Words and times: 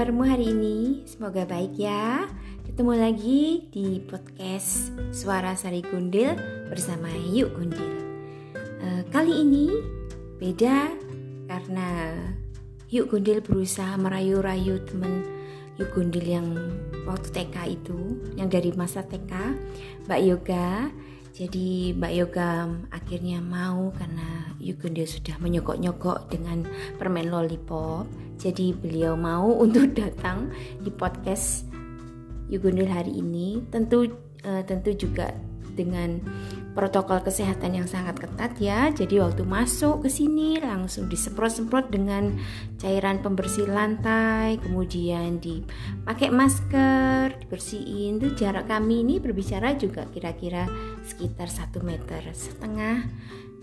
kabarmu 0.00 0.24
hari 0.24 0.56
ini? 0.56 1.04
Semoga 1.04 1.44
baik 1.44 1.76
ya. 1.76 2.24
Ketemu 2.64 3.04
lagi 3.04 3.68
di 3.68 4.00
podcast 4.00 4.96
Suara 5.12 5.52
Sari 5.52 5.84
Gundil 5.84 6.40
bersama 6.72 7.12
Yuk 7.12 7.52
Gundil. 7.52 8.00
Uh, 8.80 9.04
kali 9.12 9.44
ini 9.44 9.68
beda 10.40 10.88
karena 11.52 12.16
Yuk 12.88 13.12
Gundil 13.12 13.44
berusaha 13.44 14.00
merayu-rayu 14.00 14.80
temen 14.88 15.20
Yuk 15.76 15.92
Gundil 15.92 16.24
yang 16.24 16.48
waktu 17.04 17.28
TK 17.36 17.56
itu, 17.68 18.24
yang 18.40 18.48
dari 18.48 18.72
masa 18.72 19.04
TK, 19.04 19.52
Mbak 20.08 20.20
Yoga 20.24 20.88
jadi 21.30 21.96
Mbak 21.96 22.12
Yoga 22.20 22.68
akhirnya 22.92 23.40
mau 23.40 23.94
karena 23.96 24.52
Yugundil 24.60 25.08
sudah 25.08 25.40
menyogok-nyogok 25.40 26.28
dengan 26.28 26.68
permen 27.00 27.32
lollipop. 27.32 28.04
Jadi 28.40 28.72
beliau 28.72 29.20
mau 29.20 29.52
untuk 29.64 29.92
datang 29.92 30.48
di 30.80 30.88
podcast 30.88 31.68
Yugundil 32.48 32.88
hari 32.88 33.20
ini. 33.20 33.60
Tentu 33.68 34.08
uh, 34.42 34.64
tentu 34.64 34.96
juga 34.96 35.30
dengan 35.76 36.18
protokol 36.74 37.22
kesehatan 37.22 37.76
yang 37.76 37.86
sangat 37.86 38.18
ketat 38.18 38.56
ya. 38.58 38.90
Jadi 38.90 39.20
waktu 39.20 39.42
masuk 39.42 40.06
ke 40.06 40.08
sini 40.10 40.58
langsung 40.62 41.10
disemprot-semprot 41.10 41.90
dengan 41.90 42.38
cairan 42.78 43.20
pembersih 43.20 43.66
lantai, 43.66 44.58
kemudian 44.62 45.42
dipakai 45.42 46.30
masker, 46.30 47.36
dibersihin. 47.42 48.22
Itu 48.22 48.34
jarak 48.38 48.70
kami 48.70 49.02
ini 49.02 49.14
berbicara 49.18 49.74
juga 49.76 50.06
kira-kira 50.10 50.66
sekitar 51.06 51.50
satu 51.50 51.82
meter 51.82 52.22
setengah 52.32 53.06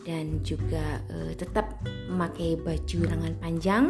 dan 0.07 0.39
juga 0.39 1.03
uh, 1.11 1.35
tetap 1.35 1.83
memakai 2.07 2.55
baju 2.55 2.99
lengan 3.03 3.35
panjang, 3.43 3.85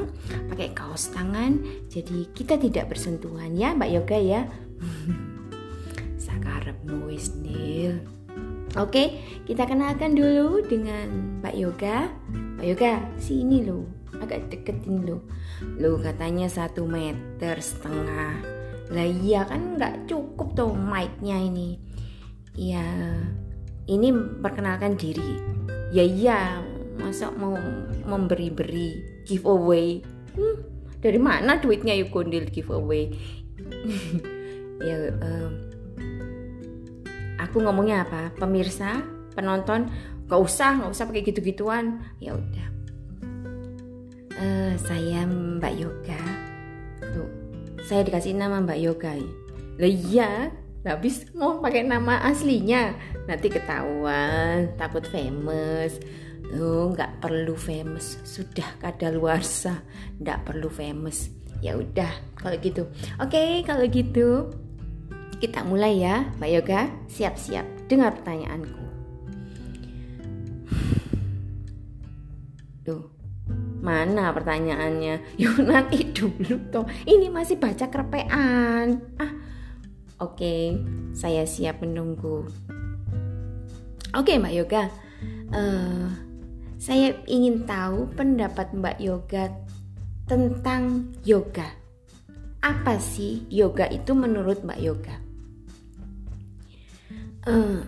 pakai 0.49 0.73
kaos 0.73 1.13
tangan. 1.13 1.61
Jadi 1.93 2.33
kita 2.33 2.57
tidak 2.57 2.89
bersentuhan 2.89 3.53
ya, 3.53 3.77
Mbak 3.77 3.91
Yoga 3.93 4.17
ya. 4.17 4.41
Sakarepmu 6.25 7.13
wis 7.13 7.37
Nil. 7.37 8.01
Oke, 8.73 9.21
kita 9.45 9.69
kenalkan 9.69 10.17
dulu 10.17 10.65
dengan 10.65 11.37
Mbak 11.45 11.55
Yoga. 11.55 12.09
Mbak 12.57 12.65
Yoga, 12.65 12.93
sini 13.21 13.61
lo, 13.61 13.85
agak 14.17 14.49
deketin 14.49 15.05
lo. 15.05 15.21
Lo 15.77 16.01
katanya 16.01 16.49
satu 16.49 16.89
meter 16.89 17.61
setengah. 17.61 18.41
Lah 18.89 19.05
iya 19.05 19.45
kan 19.45 19.77
nggak 19.77 20.09
cukup 20.09 20.57
tuh 20.57 20.73
mic-nya 20.73 21.37
ini. 21.37 21.77
Iya, 22.57 22.85
ini 23.87 24.11
perkenalkan 24.43 24.99
diri. 24.99 25.39
Ya 25.95 26.03
iya, 26.03 26.59
masa 26.99 27.31
mau 27.31 27.55
memberi-beri 28.03 29.23
giveaway? 29.23 30.03
Hmm, 30.35 30.57
dari 30.99 31.19
mana 31.19 31.57
duitnya 31.57 31.95
yuk 31.95 32.11
kondil 32.11 32.47
giveaway? 32.51 33.11
ya, 34.87 34.95
um, 35.23 35.51
aku 37.41 37.63
ngomongnya 37.63 38.03
apa 38.03 38.35
pemirsa 38.35 39.01
penonton 39.31 39.87
gak 40.27 40.41
usah 40.41 40.83
gak 40.83 40.91
usah 40.91 41.05
pakai 41.07 41.23
gitu-gituan 41.23 42.03
ya 42.19 42.35
udah 42.35 42.67
uh, 44.35 44.73
saya 44.75 45.23
Mbak 45.23 45.73
Yoga 45.79 46.21
tuh 46.99 47.29
saya 47.87 48.03
dikasih 48.03 48.35
nama 48.35 48.59
Mbak 48.59 48.79
Yoga 48.83 49.13
lah 49.77 49.89
iya 49.89 50.51
habis 50.85 51.25
mau 51.33 51.57
pakai 51.63 51.83
nama 51.87 52.21
aslinya 52.27 52.93
nanti 53.25 53.47
ketahuan 53.49 54.73
takut 54.77 55.05
famous 55.07 55.97
Lo 56.47 56.95
nggak 56.95 57.19
perlu 57.19 57.59
famous 57.59 58.23
sudah 58.23 58.79
kadaluarsa 58.79 59.83
nggak 60.21 60.47
perlu 60.47 60.71
famous 60.71 61.27
ya 61.59 61.75
udah 61.75 62.39
kalau 62.39 62.55
gitu 62.61 62.87
oke 63.19 63.27
okay, 63.33 63.65
kalau 63.67 63.83
gitu 63.89 64.47
kita 65.37 65.61
mulai 65.61 66.01
ya, 66.01 66.25
Mbak 66.41 66.49
Yoga. 66.49 66.81
Siap-siap 67.13 67.85
dengar 67.85 68.17
pertanyaanku. 68.17 68.83
Tuh, 72.81 73.05
mana 73.77 74.33
pertanyaannya? 74.33 75.15
Yuk 75.41 75.61
nanti 75.61 76.09
dulu 76.09 76.57
toh. 76.73 76.89
Ini 77.05 77.29
masih 77.29 77.61
baca 77.61 77.85
kerpean. 77.85 78.97
Ah, 79.21 79.33
oke, 80.17 80.37
okay, 80.37 80.77
saya 81.13 81.45
siap 81.45 81.81
menunggu. 81.81 82.45
Oke, 84.15 84.33
okay, 84.33 84.35
Mbak 84.41 84.55
Yoga. 84.55 84.83
Uh, 85.53 86.09
saya 86.77 87.17
ingin 87.25 87.65
tahu 87.65 88.09
pendapat 88.13 88.69
Mbak 88.73 88.97
Yoga 89.01 89.49
tentang 90.27 91.15
yoga. 91.23 91.65
Apa 92.59 92.99
sih 92.99 93.47
yoga 93.47 93.87
itu 93.87 94.11
menurut 94.11 94.61
Mbak 94.61 94.79
Yoga? 94.83 95.15
Uh, 97.47 97.79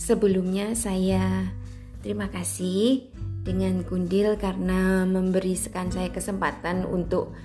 sebelumnya 0.00 0.72
saya 0.72 1.52
terima 2.00 2.32
kasih 2.32 3.12
dengan 3.44 3.84
Gundil 3.84 4.40
karena 4.40 5.04
memberikan 5.04 5.92
saya 5.92 6.08
kesempatan 6.08 6.88
untuk 6.88 7.36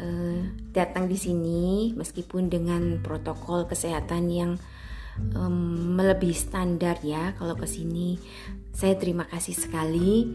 uh, 0.00 0.40
datang 0.72 1.10
di 1.10 1.18
sini 1.18 1.92
meskipun 1.94 2.48
dengan 2.48 3.02
protokol 3.02 3.66
kesehatan 3.68 4.24
yang 4.30 4.52
um, 5.34 5.94
melebihi 5.98 6.36
standar 6.36 6.98
ya 7.02 7.34
kalau 7.38 7.54
ke 7.54 7.66
sini. 7.68 8.18
Saya 8.74 8.98
terima 8.98 9.26
kasih 9.30 9.54
sekali. 9.54 10.26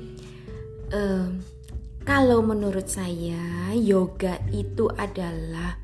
Uh, 0.90 1.28
kalau 2.10 2.42
menurut 2.42 2.90
saya 2.90 3.70
yoga 3.78 4.42
itu 4.50 4.90
adalah 4.90 5.78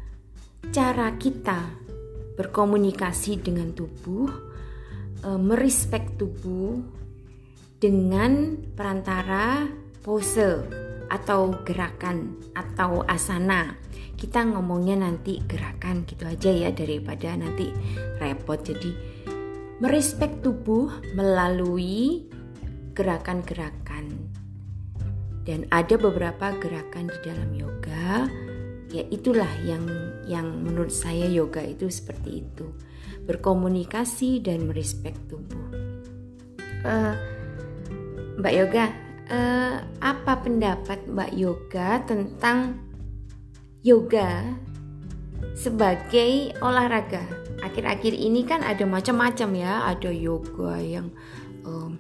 cara 0.74 1.14
kita 1.22 1.86
berkomunikasi 2.36 3.40
dengan 3.46 3.72
tubuh, 3.72 4.28
e, 5.24 5.30
merespek 5.38 6.20
tubuh 6.20 6.82
dengan 7.80 8.60
perantara 8.76 9.70
pose 10.04 10.85
atau 11.12 11.54
gerakan 11.64 12.40
atau 12.54 13.04
asana. 13.06 13.78
Kita 14.16 14.48
ngomongnya 14.48 15.06
nanti 15.06 15.44
gerakan 15.44 16.08
gitu 16.08 16.26
aja 16.26 16.50
ya 16.50 16.70
daripada 16.72 17.36
nanti 17.36 17.70
repot. 18.18 18.58
Jadi 18.62 18.92
merespek 19.84 20.40
tubuh 20.40 20.90
melalui 21.14 22.26
gerakan-gerakan. 22.96 24.34
Dan 25.46 25.70
ada 25.70 25.94
beberapa 26.00 26.58
gerakan 26.58 27.06
di 27.06 27.20
dalam 27.22 27.50
yoga 27.54 28.26
ya 28.96 29.04
itulah 29.12 29.50
yang 29.68 29.84
yang 30.24 30.48
menurut 30.64 30.94
saya 30.94 31.28
yoga 31.28 31.60
itu 31.60 31.92
seperti 31.92 32.48
itu 32.48 32.66
berkomunikasi 33.28 34.40
dan 34.40 34.70
merespek 34.72 35.14
tubuh 35.28 35.68
uh, 36.86 37.14
Mbak 38.40 38.54
Yoga 38.56 38.86
uh, 39.30 39.82
apa 40.02 40.34
pendapat 40.42 41.06
Mbak 41.10 41.32
Yoga 41.34 41.90
tentang 42.06 42.80
yoga 43.82 44.56
sebagai 45.58 46.54
olahraga? 46.62 47.24
Akhir-akhir 47.64 48.14
ini 48.14 48.46
kan 48.46 48.62
ada 48.62 48.86
macam-macam 48.86 49.50
ya. 49.58 49.74
Ada 49.90 50.12
yoga 50.14 50.78
yang 50.78 51.08
um, 51.66 51.98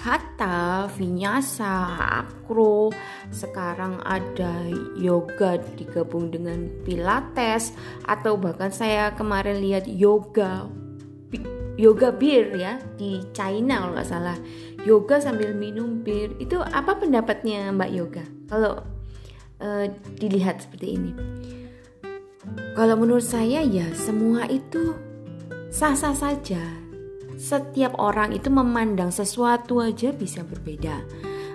hatha, 0.00 0.88
vinyasa, 0.96 1.98
akro, 2.24 2.88
sekarang 3.34 4.00
ada 4.06 4.64
yoga 4.96 5.60
digabung 5.76 6.30
dengan 6.30 6.70
pilates. 6.86 7.74
Atau 8.06 8.38
bahkan 8.38 8.70
saya 8.70 9.12
kemarin 9.18 9.58
lihat 9.58 9.90
yoga 9.90 10.70
yoga 11.76 12.14
bir 12.14 12.54
ya 12.56 12.78
di 12.98 13.20
China 13.30 13.84
kalau 13.84 13.92
nggak 13.94 14.10
salah 14.10 14.38
yoga 14.82 15.20
sambil 15.20 15.52
minum 15.52 16.00
bir 16.00 16.34
itu 16.40 16.58
apa 16.58 16.96
pendapatnya 16.96 17.70
Mbak 17.74 17.90
Yoga 17.92 18.24
kalau 18.48 18.82
uh, 19.60 19.86
dilihat 20.18 20.64
seperti 20.64 20.96
ini 20.98 21.12
kalau 22.74 22.96
menurut 22.96 23.24
saya 23.24 23.62
ya 23.62 23.86
semua 23.94 24.48
itu 24.48 24.96
sah-sah 25.70 26.16
saja 26.16 26.80
setiap 27.40 27.96
orang 27.96 28.36
itu 28.36 28.52
memandang 28.52 29.08
sesuatu 29.08 29.80
aja 29.80 30.12
bisa 30.12 30.44
berbeda. 30.44 31.00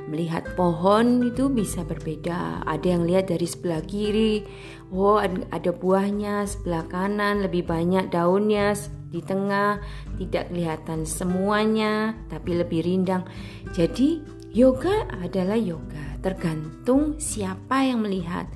Melihat 0.10 0.58
pohon 0.58 1.22
itu 1.30 1.46
bisa 1.46 1.86
berbeda. 1.86 2.66
Ada 2.66 2.98
yang 2.98 3.06
lihat 3.06 3.30
dari 3.30 3.46
sebelah 3.46 3.86
kiri, 3.86 4.42
oh 4.90 5.22
ada 5.22 5.70
buahnya, 5.70 6.50
sebelah 6.50 6.90
kanan 6.90 7.46
lebih 7.46 7.70
banyak 7.70 8.10
daunnya, 8.10 8.74
di 9.10 9.22
tengah 9.22 9.80
tidak 10.18 10.50
kelihatan 10.52 11.06
semuanya, 11.08 12.14
tapi 12.32 12.58
lebih 12.58 12.86
rindang. 12.86 13.26
Jadi 13.74 14.22
yoga 14.52 15.06
adalah 15.22 15.58
yoga, 15.58 16.20
tergantung 16.22 17.18
siapa 17.18 17.86
yang 17.86 18.04
melihat. 18.06 18.50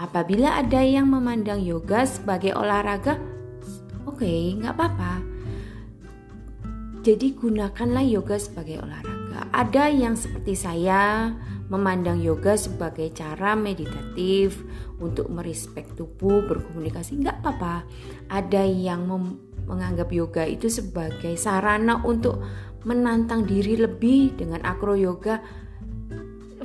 Apabila 0.00 0.58
ada 0.58 0.82
yang 0.82 1.10
memandang 1.10 1.62
yoga 1.62 2.02
sebagai 2.08 2.56
olahraga, 2.58 3.20
oke, 4.08 4.18
okay, 4.18 4.58
nggak 4.58 4.74
apa-apa 4.74 5.32
jadi 7.02 7.34
gunakanlah 7.34 8.06
yoga 8.06 8.38
sebagai 8.38 8.78
olahraga. 8.78 9.50
Ada 9.50 9.90
yang 9.90 10.14
seperti 10.14 10.54
saya 10.54 11.34
memandang 11.66 12.22
yoga 12.22 12.54
sebagai 12.54 13.10
cara 13.10 13.58
meditatif 13.58 14.62
untuk 15.02 15.26
merespek 15.26 15.98
tubuh, 15.98 16.46
berkomunikasi, 16.46 17.18
nggak 17.18 17.42
apa-apa. 17.42 17.82
Ada 18.30 18.62
yang 18.62 19.10
menganggap 19.66 20.10
yoga 20.10 20.44
itu 20.46 20.68
sebagai 20.68 21.34
sarana 21.38 22.02
untuk 22.02 22.42
menantang 22.82 23.46
diri 23.46 23.78
lebih 23.78 24.34
dengan 24.34 24.62
akro 24.66 24.98
yoga, 24.98 25.38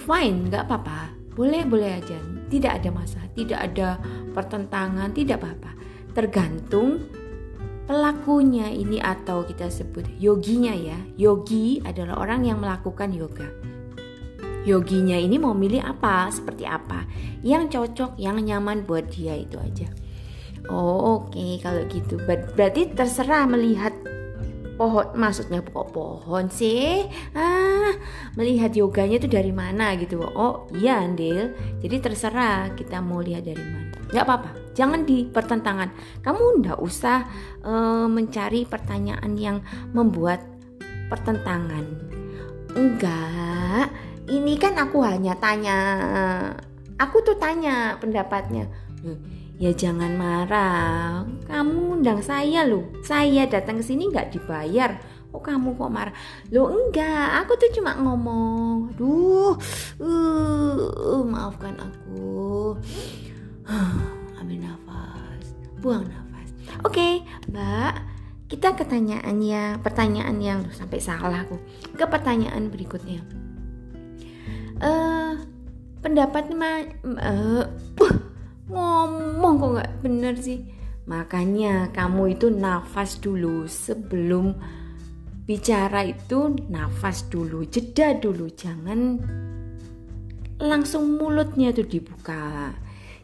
fine, 0.02 0.50
nggak 0.50 0.66
apa-apa. 0.66 1.14
Boleh, 1.38 1.62
boleh 1.70 2.02
aja. 2.02 2.18
Tidak 2.48 2.72
ada 2.82 2.90
masalah, 2.90 3.30
tidak 3.38 3.60
ada 3.62 4.02
pertentangan, 4.34 5.14
tidak 5.14 5.44
apa-apa. 5.44 5.72
Tergantung 6.18 7.06
pelakunya 7.86 8.74
ini 8.74 8.98
atau 8.98 9.46
kita 9.46 9.70
sebut 9.70 10.10
yoginya 10.18 10.74
ya. 10.74 10.98
Yogi 11.14 11.86
adalah 11.86 12.18
orang 12.18 12.50
yang 12.50 12.58
melakukan 12.58 13.14
yoga. 13.14 13.46
Yoginya 14.68 15.16
ini 15.16 15.40
mau 15.40 15.56
milih 15.56 15.80
apa, 15.80 16.28
seperti 16.28 16.68
apa, 16.68 17.08
yang 17.40 17.72
cocok, 17.72 18.20
yang 18.20 18.36
nyaman 18.44 18.84
buat 18.84 19.08
dia 19.08 19.38
itu 19.38 19.56
aja. 19.56 19.88
Oh 20.68 21.24
oke 21.24 21.32
okay, 21.32 21.60
kalau 21.64 21.82
gitu. 21.88 22.20
Ber 22.28 22.44
berarti 22.56 22.92
terserah 22.92 23.48
melihat 23.48 23.96
pohon 24.78 25.10
maksudnya 25.18 25.64
kok 25.64 25.90
pohon 25.96 26.52
sih. 26.52 27.08
Ah 27.34 27.96
melihat 28.36 28.76
yoganya 28.76 29.18
itu 29.18 29.30
dari 29.32 29.56
mana 29.56 29.96
gitu. 29.96 30.22
Oh 30.22 30.68
iya 30.76 31.02
Andil. 31.02 31.56
Jadi 31.80 31.96
terserah 32.04 32.76
kita 32.76 33.00
mau 33.00 33.24
lihat 33.24 33.48
dari 33.48 33.64
mana. 33.64 33.96
Nggak 34.12 34.24
apa-apa. 34.24 34.50
Jangan 34.76 35.08
di 35.08 35.26
pertentangan. 35.26 35.90
Kamu 36.22 36.62
ndak 36.62 36.80
usah 36.84 37.26
uh, 37.66 38.06
mencari 38.06 38.68
pertanyaan 38.68 39.34
yang 39.40 39.58
membuat 39.96 40.44
pertentangan. 41.08 41.84
Enggak 42.76 43.90
ini 44.28 44.60
kan 44.60 44.76
aku 44.76 45.00
hanya 45.02 45.34
tanya. 45.40 45.78
Aku 47.00 47.22
tuh 47.22 47.38
tanya 47.38 47.96
pendapatnya 48.02 48.68
ya 49.58 49.74
jangan 49.74 50.14
marah. 50.14 51.26
Kamu 51.50 52.02
undang 52.02 52.22
saya 52.22 52.66
loh. 52.66 52.86
Saya 53.02 53.50
datang 53.50 53.82
ke 53.82 53.84
sini 53.86 54.10
nggak 54.10 54.38
dibayar. 54.38 55.02
Kok 55.34 55.44
kamu 55.44 55.76
kok 55.76 55.92
marah? 55.92 56.16
Lo 56.54 56.70
enggak. 56.70 57.44
Aku 57.44 57.58
tuh 57.58 57.70
cuma 57.74 57.98
ngomong. 57.98 58.94
Duh 58.94 59.58
uh, 60.02 60.78
uh, 61.18 61.24
maafkan 61.26 61.74
aku. 61.78 62.78
Ambil 64.40 64.62
nafas. 64.62 65.46
Buang 65.82 66.06
nafas. 66.06 66.50
Oke 66.86 66.94
okay, 66.94 67.14
mbak. 67.50 67.94
Kita 68.48 68.80
ke 68.80 68.88
pertanyaan 68.88 69.44
pertanyaan 69.84 70.40
yang 70.40 70.60
sampai 70.72 71.04
salah 71.04 71.44
aku. 71.44 71.60
Ke 72.00 72.08
pertanyaan 72.08 72.72
berikutnya. 72.72 73.20
Uh, 74.78 75.36
pendapat 76.06 76.54
ma 76.54 76.86
uh, 77.18 77.66
ngomong 78.68 79.54
kok 79.60 79.72
nggak 79.80 79.92
bener 80.04 80.36
sih? 80.40 80.60
Makanya 81.08 81.96
kamu 81.96 82.36
itu 82.36 82.52
nafas 82.52 83.20
dulu 83.24 83.64
sebelum 83.64 84.52
bicara 85.48 86.04
itu 86.04 86.52
nafas 86.68 87.24
dulu 87.32 87.64
jeda 87.64 88.20
dulu. 88.20 88.52
Jangan 88.52 89.00
langsung 90.60 91.16
mulutnya 91.16 91.72
tuh 91.72 91.88
dibuka. 91.88 92.76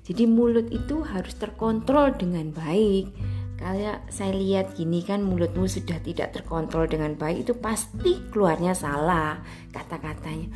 Jadi 0.03 0.23
mulut 0.27 0.67
itu 0.71 1.03
harus 1.03 1.35
terkontrol 1.35 2.15
dengan 2.15 2.51
baik. 2.51 3.11
Kalau 3.59 3.95
saya 4.11 4.35
lihat 4.35 4.75
gini 4.75 4.99
kan 5.03 5.23
mulutmu 5.23 5.67
sudah 5.71 5.95
tidak 6.03 6.35
terkontrol 6.35 6.83
dengan 6.83 7.15
baik 7.15 7.47
itu 7.47 7.55
pasti 7.55 8.19
keluarnya 8.27 8.75
salah 8.75 9.39
kata-katanya 9.71 10.51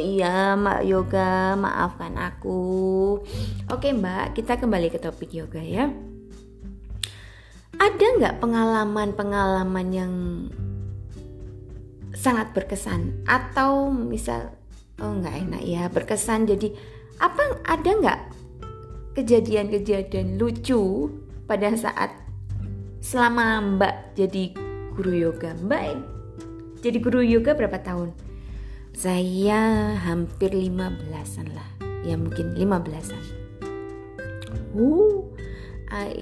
Iya 0.00 0.54
Mbak 0.54 0.80
Yoga, 0.86 1.58
maafkan 1.58 2.14
aku. 2.14 3.18
Oke 3.66 3.90
Mbak, 3.90 4.38
kita 4.38 4.58
kembali 4.58 4.86
ke 4.90 5.02
topik 5.02 5.34
yoga 5.34 5.58
ya. 5.58 5.90
Ada 7.80 8.06
nggak 8.20 8.38
pengalaman-pengalaman 8.38 9.88
yang 9.90 10.12
sangat 12.14 12.52
berkesan 12.52 13.24
atau 13.24 13.88
misal 13.88 14.52
oh 15.00 15.16
nggak 15.16 15.48
enak 15.48 15.62
ya 15.64 15.88
berkesan 15.88 16.44
jadi 16.44 16.68
apa 17.16 17.64
ada 17.64 17.90
nggak 17.96 18.20
kejadian-kejadian 19.16 20.36
lucu 20.36 21.08
pada 21.48 21.72
saat 21.72 22.12
selama 23.00 23.64
Mbak 23.80 23.94
jadi 24.20 24.52
guru 24.92 25.12
yoga 25.16 25.56
Mbak 25.56 25.82
jadi 26.84 26.98
guru 27.00 27.24
yoga 27.24 27.56
berapa 27.56 27.80
tahun? 27.80 28.29
Saya 28.94 29.94
hampir 29.98 30.50
15-an 30.52 31.46
lah. 31.54 31.68
Ya 32.06 32.16
mungkin 32.16 32.56
15-an. 32.56 33.22
Uh, 34.74 35.26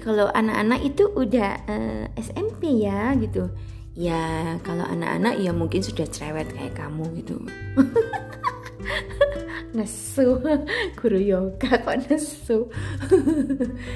kalau 0.01 0.27
anak-anak 0.33 0.81
itu 0.81 1.05
udah 1.13 1.61
uh, 1.69 2.05
eh, 2.09 2.21
SMP 2.21 2.81
ya 2.83 3.13
gitu. 3.17 3.49
Ya 3.93 4.57
kalau 4.65 4.85
anak-anak 4.85 5.37
ya 5.37 5.51
mungkin 5.53 5.85
sudah 5.85 6.07
cerewet 6.09 6.49
kayak 6.55 6.77
kamu 6.77 7.05
gitu. 7.21 7.37
nesu. 9.73 10.39
Guru 10.99 11.19
yoga 11.19 11.81
kok 11.81 11.97
nesu? 12.07 12.69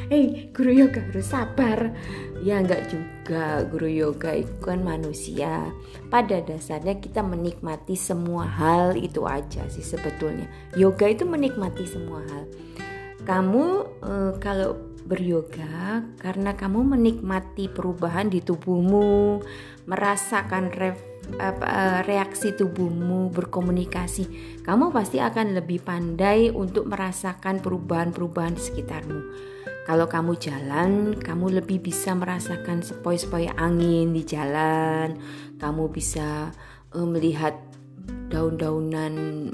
Hei 0.10 0.48
guru 0.56 0.72
yoga 0.86 1.02
harus 1.02 1.28
sabar. 1.30 1.94
Ya 2.44 2.60
enggak 2.60 2.92
juga. 2.92 3.64
Guru 3.68 3.90
yoga 3.90 4.36
itu 4.36 4.54
kan 4.62 4.84
manusia. 4.84 5.72
Pada 6.12 6.44
dasarnya 6.44 7.00
kita 7.00 7.24
menikmati 7.24 7.96
semua 7.98 8.46
hal 8.46 9.00
itu 9.00 9.26
aja 9.26 9.66
sih 9.72 9.86
sebetulnya. 9.86 10.46
Yoga 10.76 11.10
itu 11.10 11.24
menikmati 11.24 11.88
semua 11.88 12.22
hal. 12.28 12.44
Kamu 13.24 13.66
uh, 14.04 14.34
kalau 14.44 14.76
beryoga 15.04 16.04
karena 16.20 16.56
kamu 16.56 16.96
menikmati 16.96 17.68
perubahan 17.68 18.32
di 18.32 18.40
tubuhmu 18.40 19.44
merasakan 19.84 20.72
ref 20.72 21.13
Eh, 21.24 22.00
reaksi 22.04 22.52
tubuhmu 22.52 23.32
berkomunikasi, 23.32 24.28
kamu 24.62 24.92
pasti 24.92 25.24
akan 25.24 25.56
lebih 25.56 25.80
pandai 25.80 26.52
untuk 26.52 26.92
merasakan 26.92 27.64
perubahan-perubahan 27.64 28.60
di 28.60 28.62
sekitarmu. 28.62 29.20
Kalau 29.88 30.08
kamu 30.12 30.36
jalan, 30.36 31.16
kamu 31.16 31.64
lebih 31.64 31.80
bisa 31.80 32.12
merasakan 32.12 32.84
sepoi-sepoi 32.84 33.52
angin 33.56 34.12
di 34.12 34.24
jalan. 34.24 35.16
Kamu 35.60 35.92
bisa 35.92 36.52
uh, 36.92 37.08
melihat 37.08 37.56
daun-daunan 38.28 39.48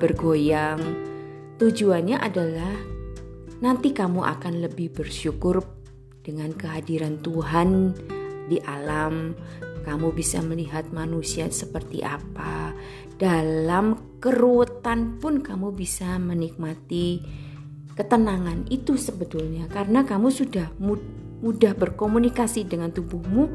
bergoyang. 0.00 0.80
Tujuannya 1.56 2.20
adalah 2.20 2.72
nanti 3.64 3.92
kamu 3.96 4.24
akan 4.24 4.64
lebih 4.64 4.92
bersyukur 4.92 5.64
dengan 6.20 6.52
kehadiran 6.52 7.20
Tuhan 7.24 7.96
di 8.46 8.60
alam, 8.60 9.32
kamu 9.86 10.10
bisa 10.10 10.42
melihat 10.42 10.90
manusia 10.90 11.46
seperti 11.46 12.02
apa. 12.02 12.74
Dalam 13.14 14.18
keruwetan 14.18 15.22
pun 15.22 15.38
kamu 15.38 15.70
bisa 15.78 16.18
menikmati 16.18 17.22
ketenangan 17.94 18.66
itu 18.68 18.98
sebetulnya 18.98 19.70
karena 19.70 20.02
kamu 20.02 20.28
sudah 20.28 20.68
mudah 21.38 21.72
berkomunikasi 21.78 22.66
dengan 22.66 22.90
tubuhmu. 22.90 23.54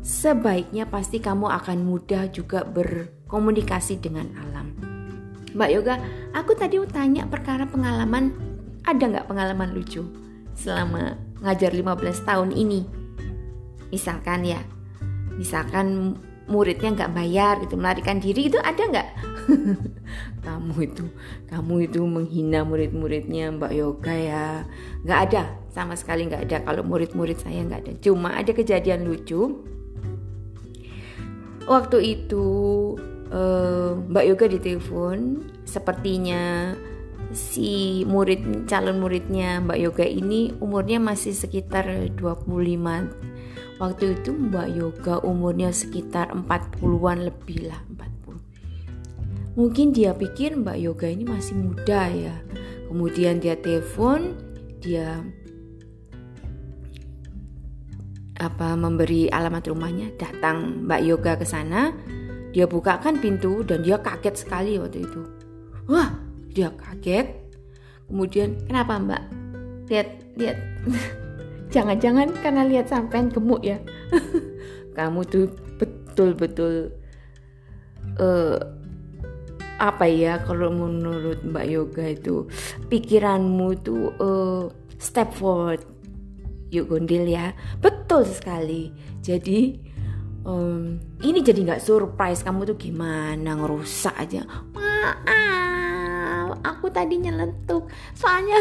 Sebaiknya 0.00 0.88
pasti 0.88 1.20
kamu 1.20 1.52
akan 1.52 1.84
mudah 1.84 2.32
juga 2.32 2.64
berkomunikasi 2.64 4.00
dengan 4.00 4.32
alam. 4.40 4.72
Mbak 5.52 5.70
Yoga, 5.72 5.98
aku 6.32 6.56
tadi 6.56 6.78
tanya 6.88 7.26
perkara 7.26 7.66
pengalaman, 7.66 8.32
ada 8.86 9.02
nggak 9.02 9.26
pengalaman 9.26 9.74
lucu 9.74 10.06
selama 10.54 11.18
ngajar 11.42 11.74
15 11.74 12.22
tahun 12.22 12.50
ini? 12.54 12.86
Misalkan 13.90 14.46
ya, 14.46 14.62
misalkan 15.36 16.16
muridnya 16.46 16.94
nggak 16.94 17.12
bayar 17.14 17.54
gitu 17.62 17.74
melarikan 17.74 18.22
diri 18.22 18.46
itu 18.46 18.58
ada 18.62 18.82
nggak? 18.82 19.08
Kamu 20.46 20.74
itu 20.78 21.04
kamu 21.50 21.90
itu 21.90 22.00
menghina 22.06 22.62
murid-muridnya 22.62 23.50
Mbak 23.58 23.72
Yoga 23.74 24.14
ya. 24.14 24.46
Nggak 25.02 25.20
ada 25.26 25.42
sama 25.74 25.98
sekali 25.98 26.30
nggak 26.30 26.46
ada. 26.46 26.62
Kalau 26.62 26.86
murid-murid 26.86 27.42
saya 27.42 27.66
nggak 27.66 27.80
ada. 27.82 27.92
Cuma 27.98 28.30
ada 28.30 28.54
kejadian 28.54 29.10
lucu. 29.10 29.58
Waktu 31.66 31.98
itu 31.98 32.46
uh, 33.34 33.98
Mbak 34.06 34.24
Yoga 34.30 34.46
ditelepon 34.54 35.18
sepertinya 35.66 36.74
si 37.34 38.06
murid 38.06 38.70
calon 38.70 39.02
muridnya 39.02 39.58
Mbak 39.66 39.78
Yoga 39.82 40.06
ini 40.06 40.54
umurnya 40.62 41.02
masih 41.02 41.34
sekitar 41.34 42.14
25 42.14 43.34
Waktu 43.76 44.16
itu 44.16 44.32
Mbak 44.32 44.68
Yoga 44.72 45.14
umurnya 45.20 45.68
sekitar 45.68 46.32
40-an 46.32 47.28
lebih 47.28 47.68
lah 47.68 47.80
40 47.92 49.56
Mungkin 49.56 49.92
dia 49.92 50.16
pikir 50.16 50.56
Mbak 50.56 50.78
Yoga 50.80 51.08
ini 51.12 51.24
masih 51.28 51.56
muda 51.60 52.08
ya. 52.08 52.36
Kemudian 52.88 53.40
dia 53.42 53.56
telepon 53.56 54.36
Dia 54.80 55.20
apa 58.36 58.76
memberi 58.76 59.28
alamat 59.32 59.64
rumahnya. 59.68 60.12
Datang 60.16 60.84
Mbak 60.84 61.00
Yoga 61.04 61.32
ke 61.40 61.44
sana. 61.48 61.92
Dia 62.52 62.64
bukakan 62.64 63.20
pintu 63.20 63.60
dan 63.64 63.84
dia 63.84 64.00
kaget 64.00 64.40
sekali 64.40 64.80
waktu 64.80 65.04
itu. 65.04 65.20
Wah 65.88 66.16
dia 66.52 66.72
kaget. 66.72 67.28
Kemudian 68.08 68.56
kenapa 68.64 68.96
mbak? 68.96 69.22
Lihat 69.90 70.08
lihat 70.40 70.58
jangan-jangan 71.70 72.32
karena 72.40 72.62
lihat 72.66 72.90
sampean 72.90 73.30
gemuk 73.30 73.62
ya? 73.62 73.78
Kamu 74.96 75.26
tuh 75.28 75.52
betul-betul 75.76 76.94
uh, 78.16 78.58
apa 79.76 80.08
ya 80.08 80.40
kalau 80.40 80.72
menurut 80.72 81.44
Mbak 81.44 81.66
Yoga 81.68 82.04
itu 82.08 82.48
pikiranmu 82.88 83.68
tuh 83.84 84.04
uh, 84.16 84.62
step 84.96 85.36
forward. 85.36 85.84
Yuk 86.72 86.88
gondil 86.88 87.28
ya. 87.28 87.52
Betul 87.78 88.24
sekali. 88.24 88.90
Jadi 89.20 89.76
um, 90.48 90.96
ini 91.20 91.44
jadi 91.44 91.60
nggak 91.60 91.84
surprise 91.84 92.40
kamu 92.40 92.72
tuh 92.72 92.76
gimana 92.80 93.52
ngerusak 93.52 94.16
aja. 94.16 94.42
Maaf 94.72 96.56
aku 96.64 96.88
tadi 96.88 97.20
nyeletuk. 97.20 97.92
Soalnya 98.16 98.58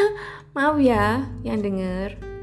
maaf 0.51 0.75
ya 0.83 1.23
yang 1.47 1.63
denger 1.63 2.34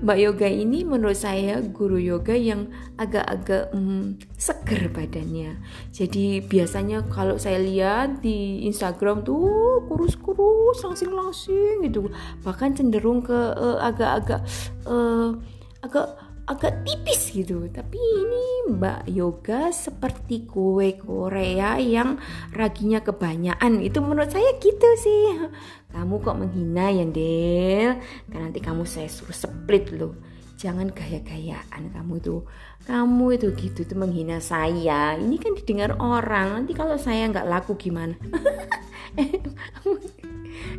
Mbak 0.00 0.18
Yoga 0.18 0.48
ini 0.48 0.80
menurut 0.80 1.16
saya 1.16 1.60
guru 1.60 2.00
yoga 2.00 2.32
yang 2.32 2.72
agak-agak 2.96 3.68
hmm, 3.72 4.16
seger 4.40 4.88
badannya. 4.88 5.60
Jadi 5.92 6.40
biasanya 6.40 7.04
kalau 7.12 7.36
saya 7.36 7.60
lihat 7.60 8.24
di 8.24 8.64
Instagram 8.64 9.20
tuh 9.20 9.84
kurus-kurus, 9.88 10.80
langsing-langsing 10.80 11.84
gitu. 11.84 12.08
Bahkan 12.40 12.80
cenderung 12.80 13.20
ke 13.20 13.36
uh, 13.36 13.76
agak-agak 13.84 14.40
uh, 14.88 15.36
agak 15.80 16.19
agak 16.50 16.82
tipis 16.82 17.30
gitu. 17.30 17.70
Tapi 17.70 17.94
ini 17.96 18.74
Mbak 18.74 19.06
Yoga 19.14 19.70
seperti 19.70 20.50
kue 20.50 20.98
Korea 20.98 21.78
yang 21.78 22.18
raginya 22.50 22.98
kebanyakan. 22.98 23.78
Itu 23.78 24.02
menurut 24.02 24.34
saya 24.34 24.58
gitu 24.58 24.88
sih. 24.98 25.46
Kamu 25.94 26.18
kok 26.18 26.38
menghina 26.38 26.90
ya 26.90 27.06
Del? 27.06 28.02
Kan 28.26 28.50
nanti 28.50 28.58
kamu 28.58 28.82
saya 28.82 29.06
suruh 29.06 29.34
split 29.34 29.94
loh. 29.94 30.18
Jangan 30.60 30.92
gaya-gayaan 30.92 31.88
kamu 31.88 32.20
tuh 32.20 32.44
kamu 32.84 33.40
itu 33.40 33.48
gitu 33.56 33.80
tuh 33.86 33.96
menghina 33.96 34.42
saya. 34.42 35.16
Ini 35.16 35.36
kan 35.40 35.56
didengar 35.56 35.96
orang. 36.02 36.60
Nanti 36.60 36.76
kalau 36.76 36.98
saya 36.98 37.30
nggak 37.30 37.46
laku 37.46 37.78
gimana? 37.78 38.18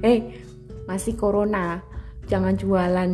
Eh 0.01 0.45
masih 0.85 1.17
corona. 1.17 1.81
Jangan 2.29 2.55
jualan 2.55 3.11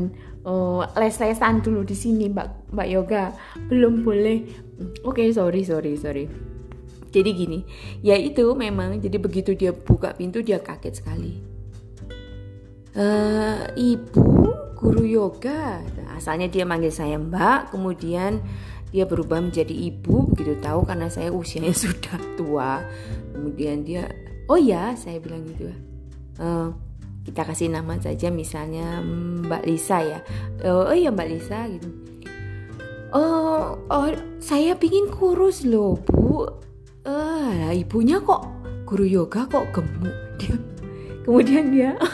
oh, 0.47 0.81
les-lesan 0.95 1.59
dulu 1.59 1.83
di 1.83 1.93
sini 1.93 2.31
Mbak 2.31 2.71
Mbak 2.71 2.87
Yoga. 2.87 3.23
Belum 3.67 4.01
boleh. 4.01 4.47
Oke 5.03 5.27
okay, 5.27 5.27
sorry 5.35 5.67
sorry 5.67 5.99
sorry. 5.99 6.25
Jadi 7.11 7.29
gini 7.35 7.59
ya 8.03 8.15
itu 8.15 8.55
memang 8.55 8.99
jadi 8.99 9.17
begitu 9.19 9.55
dia 9.55 9.75
buka 9.75 10.15
pintu 10.15 10.39
dia 10.39 10.63
kaget 10.63 11.03
sekali. 11.03 11.33
Uh, 12.97 13.69
ibu 13.77 14.49
guru 14.73 15.03
yoga. 15.05 15.83
Asalnya 16.17 16.49
dia 16.49 16.65
manggil 16.65 16.89
saya 16.89 17.19
Mbak 17.19 17.75
kemudian 17.75 18.41
dia 18.87 19.03
berubah 19.03 19.43
menjadi 19.43 19.75
ibu 19.75 20.31
begitu 20.31 20.55
tahu 20.63 20.87
karena 20.87 21.11
saya 21.11 21.29
usianya 21.29 21.75
sudah 21.83 22.17
tua. 22.39 22.81
Kemudian 23.35 23.83
dia 23.83 24.07
oh 24.47 24.59
ya 24.59 24.95
saya 24.95 25.19
bilang 25.19 25.43
gitu. 25.47 25.69
Uh, 26.37 26.69
kita 27.27 27.43
kasih 27.43 27.67
nama 27.67 28.00
saja 28.00 28.31
misalnya 28.31 29.03
Mbak 29.43 29.67
Lisa 29.67 30.00
ya. 30.00 30.24
Oh, 30.63 30.88
oh 30.88 30.96
ya 30.96 31.12
Mbak 31.12 31.27
Lisa 31.27 31.67
gitu. 31.67 31.91
Oh, 33.12 33.75
oh 33.91 34.07
saya 34.39 34.79
pingin 34.79 35.12
kurus 35.12 35.67
loh 35.67 36.00
bu. 36.07 36.48
Uh, 37.03 37.75
ibunya 37.75 38.24
kok 38.24 38.48
guru 38.88 39.03
yoga 39.03 39.43
kok 39.43 39.75
gemuk. 39.75 40.15
Dia 40.39 40.55
kemudian 41.27 41.75
dia 41.75 41.91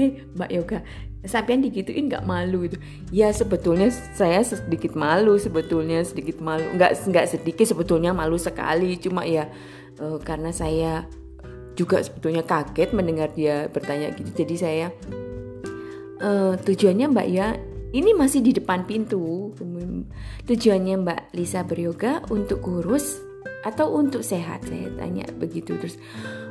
hey, 0.00 0.24
Mbak 0.32 0.50
Yoga 0.56 0.80
sampean 1.22 1.62
digituin 1.62 2.08
nggak 2.08 2.24
malu 2.24 2.66
itu? 2.66 2.80
Ya 3.14 3.30
sebetulnya 3.30 3.92
saya 3.92 4.40
sedikit 4.42 4.96
malu 4.96 5.36
sebetulnya 5.36 6.00
sedikit 6.02 6.40
malu. 6.40 6.64
Nggak 6.74 7.06
nggak 7.06 7.26
sedikit 7.28 7.66
sebetulnya 7.68 8.16
malu 8.16 8.40
sekali. 8.40 8.96
Cuma 8.98 9.22
ya 9.22 9.46
uh, 10.00 10.18
karena 10.18 10.50
saya 10.50 11.06
juga 11.72 12.04
sebetulnya 12.04 12.44
kaget 12.44 12.92
mendengar 12.92 13.32
dia 13.32 13.68
bertanya 13.72 14.12
gitu. 14.12 14.44
Jadi 14.44 14.54
saya 14.56 14.86
uh, 16.20 16.54
tujuannya 16.60 17.06
Mbak 17.10 17.28
ya 17.32 17.56
ini 17.92 18.16
masih 18.16 18.40
di 18.40 18.56
depan 18.56 18.88
pintu. 18.88 19.52
Tujuannya 20.48 20.96
Mbak 21.04 21.22
Lisa 21.36 21.60
beryoga 21.64 22.24
untuk 22.32 22.64
kurus 22.64 23.20
atau 23.62 23.92
untuk 23.94 24.24
sehat? 24.24 24.64
Saya 24.64 24.88
tanya 24.96 25.28
begitu 25.36 25.76
terus. 25.76 26.00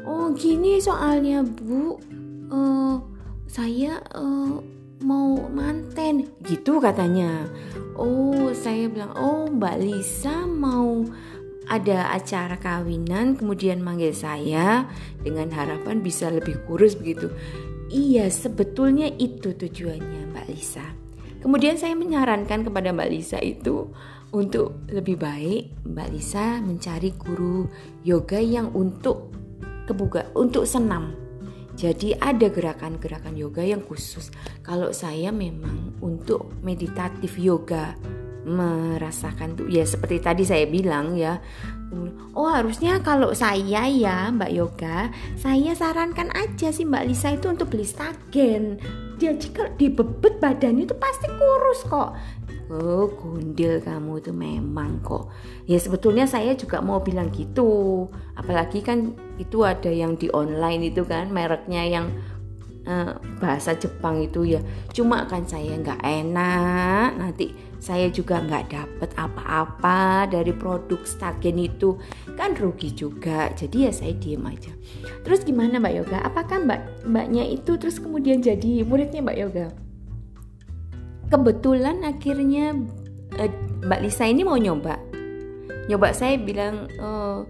Oh 0.06 0.30
gini 0.34 0.78
soalnya 0.78 1.42
Bu, 1.42 1.98
uh, 2.54 2.98
saya 3.50 4.02
uh, 4.14 4.62
mau 5.02 5.50
manten 5.50 6.30
gitu 6.46 6.78
katanya. 6.78 7.50
Oh 7.98 8.54
saya 8.54 8.86
bilang 8.86 9.14
oh 9.18 9.50
Mbak 9.50 9.76
Lisa 9.82 10.46
mau 10.46 11.02
ada 11.72 12.12
acara 12.12 12.60
kawinan 12.60 13.40
kemudian 13.40 13.80
manggil 13.80 14.12
saya 14.12 14.92
dengan 15.24 15.48
harapan 15.56 16.04
bisa 16.04 16.28
lebih 16.28 16.60
kurus 16.68 17.00
begitu. 17.00 17.32
Iya, 17.88 18.28
sebetulnya 18.28 19.08
itu 19.16 19.56
tujuannya 19.56 20.36
Mbak 20.36 20.48
Lisa. 20.52 20.84
Kemudian 21.40 21.80
saya 21.80 21.96
menyarankan 21.96 22.68
kepada 22.68 22.92
Mbak 22.92 23.10
Lisa 23.10 23.40
itu 23.40 23.88
untuk 24.36 24.84
lebih 24.92 25.16
baik 25.16 25.88
Mbak 25.88 26.10
Lisa 26.12 26.60
mencari 26.60 27.16
guru 27.16 27.68
yoga 28.04 28.40
yang 28.40 28.76
untuk 28.76 29.32
kebuka 29.88 30.28
untuk 30.36 30.68
senam. 30.68 31.16
Jadi 31.72 32.12
ada 32.20 32.52
gerakan-gerakan 32.52 33.40
yoga 33.40 33.64
yang 33.64 33.80
khusus. 33.80 34.28
Kalau 34.60 34.92
saya 34.92 35.32
memang 35.32 35.96
untuk 36.04 36.52
meditatif 36.62 37.40
yoga 37.40 37.96
merasakan 38.42 39.54
tuh 39.54 39.70
ya 39.70 39.86
seperti 39.86 40.18
tadi 40.18 40.44
saya 40.46 40.66
bilang 40.66 41.14
ya 41.14 41.38
oh 42.34 42.50
harusnya 42.50 42.98
kalau 43.04 43.36
saya 43.38 43.86
ya 43.86 44.34
Mbak 44.34 44.52
Yoga 44.52 45.14
saya 45.38 45.76
sarankan 45.78 46.34
aja 46.34 46.74
sih 46.74 46.88
Mbak 46.88 47.06
Lisa 47.06 47.36
itu 47.38 47.52
untuk 47.52 47.70
beli 47.70 47.86
stagen 47.86 48.82
dia 49.22 49.38
jika 49.38 49.70
dibebet 49.78 50.42
badan 50.42 50.82
itu 50.82 50.98
pasti 50.98 51.30
kurus 51.30 51.86
kok 51.86 52.18
Oh, 52.72 53.12
gundil 53.12 53.84
kamu 53.84 54.24
tuh 54.24 54.32
memang 54.32 55.04
kok. 55.04 55.28
Ya 55.68 55.76
sebetulnya 55.76 56.24
saya 56.24 56.56
juga 56.56 56.80
mau 56.80 57.04
bilang 57.04 57.28
gitu. 57.36 58.08
Apalagi 58.40 58.80
kan 58.80 59.12
itu 59.36 59.68
ada 59.68 59.92
yang 59.92 60.16
di 60.16 60.32
online 60.32 60.88
itu 60.88 61.04
kan 61.04 61.36
mereknya 61.36 61.84
yang 61.84 62.08
uh, 62.88 63.20
bahasa 63.44 63.76
Jepang 63.76 64.24
itu 64.24 64.56
ya. 64.56 64.64
Cuma 64.96 65.28
kan 65.28 65.44
saya 65.44 65.76
nggak 65.76 66.00
enak 66.00 67.20
nanti 67.20 67.52
saya 67.82 68.14
juga 68.14 68.38
nggak 68.46 68.70
dapet 68.70 69.10
apa-apa 69.18 70.30
dari 70.30 70.54
produk 70.54 71.02
stagen 71.02 71.58
itu. 71.58 71.98
Kan 72.38 72.54
rugi 72.54 72.94
juga 72.94 73.50
jadi 73.58 73.90
ya 73.90 73.92
saya 73.92 74.14
diem 74.22 74.46
aja. 74.46 74.70
Terus 75.26 75.42
gimana 75.42 75.82
mbak 75.82 75.94
yoga? 75.98 76.22
Apakah 76.22 76.62
mbak 76.62 77.10
mbaknya 77.10 77.42
itu 77.42 77.82
terus 77.82 77.98
kemudian 77.98 78.46
jadi 78.46 78.86
muridnya 78.86 79.26
mbak 79.26 79.38
yoga? 79.42 79.68
Kebetulan 81.34 82.06
akhirnya 82.06 82.78
eh, 83.42 83.50
mbak 83.82 84.00
Lisa 84.06 84.30
ini 84.30 84.46
mau 84.46 84.62
nyoba. 84.62 85.02
Nyoba 85.90 86.14
saya 86.14 86.38
bilang 86.38 86.86
oh, 87.02 87.50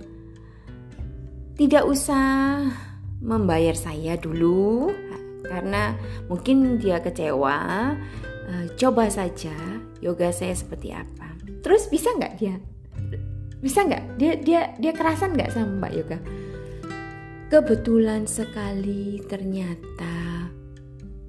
tidak 1.60 1.84
usah 1.84 2.72
membayar 3.20 3.76
saya 3.76 4.16
dulu 4.16 4.96
karena 5.44 6.00
mungkin 6.32 6.80
dia 6.80 7.04
kecewa 7.04 7.92
uh, 8.51 8.67
coba 8.75 9.08
saja 9.08 9.55
yoga 10.03 10.29
saya 10.36 10.51
seperti 10.51 10.91
apa. 10.91 11.31
Terus 11.63 11.88
bisa 11.88 12.12
nggak 12.12 12.36
dia? 12.36 12.60
Bisa 13.63 13.88
nggak? 13.88 14.20
Dia 14.20 14.34
dia 14.41 14.62
dia 14.75 14.91
kerasan 14.91 15.38
nggak 15.38 15.53
sama 15.55 15.88
Mbak 15.88 15.93
Yoga? 15.96 16.20
Kebetulan 17.51 18.25
sekali 18.25 19.22
ternyata 19.27 20.50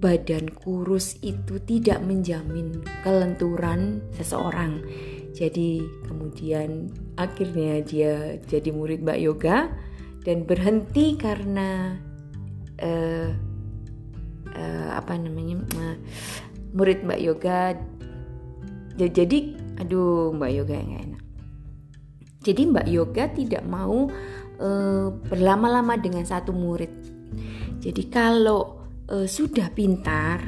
badan 0.02 0.50
kurus 0.50 1.14
itu 1.22 1.62
tidak 1.62 2.02
menjamin 2.02 2.82
kelenturan 3.06 4.02
seseorang. 4.16 4.82
Jadi 5.32 5.84
kemudian 6.08 6.90
akhirnya 7.20 7.84
dia 7.84 8.36
jadi 8.48 8.70
murid 8.74 9.04
Mbak 9.06 9.20
Yoga 9.22 9.70
dan 10.26 10.46
berhenti 10.46 11.18
karena 11.18 11.98
uh, 12.80 13.30
uh, 14.56 14.90
apa 14.94 15.14
namanya 15.18 15.62
uh, 15.78 15.96
murid 16.72 17.04
Mbak 17.04 17.20
Yoga. 17.20 17.60
Jadi 18.96 19.38
aduh 19.80 20.36
Mbak 20.36 20.52
Yoga 20.52 20.74
yang 20.76 20.92
enak. 21.08 21.22
Jadi 22.42 22.62
Mbak 22.68 22.86
Yoga 22.90 23.24
tidak 23.30 23.62
mau 23.64 24.10
uh, 24.58 25.08
berlama-lama 25.30 25.94
dengan 25.96 26.26
satu 26.26 26.50
murid. 26.50 26.90
Jadi 27.78 28.02
kalau 28.10 28.82
uh, 29.08 29.26
sudah 29.26 29.70
pintar 29.72 30.42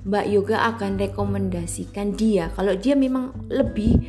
Mbak 0.00 0.26
Yoga 0.32 0.56
akan 0.74 0.96
rekomendasikan 0.96 2.16
dia. 2.16 2.48
Kalau 2.56 2.72
dia 2.72 2.96
memang 2.96 3.52
lebih 3.52 4.00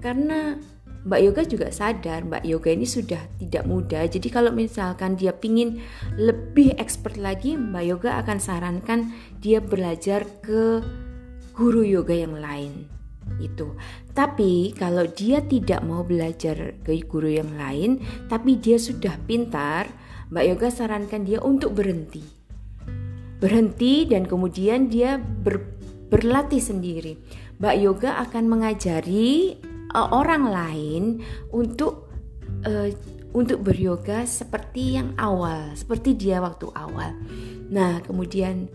karena 0.00 0.56
Mbak 1.00 1.20
Yoga 1.24 1.42
juga 1.48 1.68
sadar 1.72 2.28
Mbak 2.28 2.44
Yoga 2.44 2.70
ini 2.76 2.84
sudah 2.84 3.22
tidak 3.40 3.64
muda. 3.64 4.04
Jadi 4.04 4.28
kalau 4.28 4.52
misalkan 4.52 5.16
dia 5.16 5.32
pingin 5.32 5.80
lebih 6.20 6.76
expert 6.76 7.16
lagi 7.16 7.56
Mbak 7.56 7.84
Yoga 7.88 8.10
akan 8.20 8.36
sarankan 8.36 9.08
dia 9.40 9.64
belajar 9.64 10.28
ke 10.44 10.84
guru 11.56 11.84
yoga 11.84 12.12
yang 12.12 12.36
lain. 12.36 12.84
Itu. 13.40 13.80
Tapi 14.12 14.76
kalau 14.76 15.08
dia 15.08 15.40
tidak 15.40 15.80
mau 15.88 16.04
belajar 16.04 16.76
ke 16.84 16.92
guru 17.08 17.32
yang 17.32 17.56
lain 17.56 18.04
tapi 18.28 18.60
dia 18.60 18.76
sudah 18.76 19.16
pintar 19.24 19.88
Mbak 20.28 20.44
Yoga 20.52 20.68
sarankan 20.68 21.24
dia 21.24 21.40
untuk 21.40 21.80
berhenti. 21.80 22.20
Berhenti 23.40 24.04
dan 24.04 24.28
kemudian 24.28 24.92
dia 24.92 25.16
ber, 25.16 25.64
berlatih 26.12 26.60
sendiri. 26.60 27.16
Mbak 27.56 27.76
Yoga 27.80 28.10
akan 28.28 28.44
mengajari 28.52 29.56
uh, 29.92 30.08
orang 30.14 30.44
lain 30.48 31.02
untuk 31.50 32.10
uh, 32.66 32.90
untuk 33.30 33.62
beryoga 33.62 34.26
seperti 34.26 34.98
yang 34.98 35.14
awal, 35.14 35.70
seperti 35.78 36.18
dia 36.18 36.42
waktu 36.42 36.66
awal. 36.74 37.14
Nah, 37.70 38.02
kemudian 38.02 38.66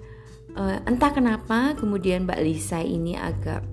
uh, 0.56 0.80
entah 0.88 1.12
kenapa 1.12 1.76
kemudian 1.76 2.24
Mbak 2.24 2.42
Lisa 2.42 2.80
ini 2.80 3.20
agak 3.20 3.68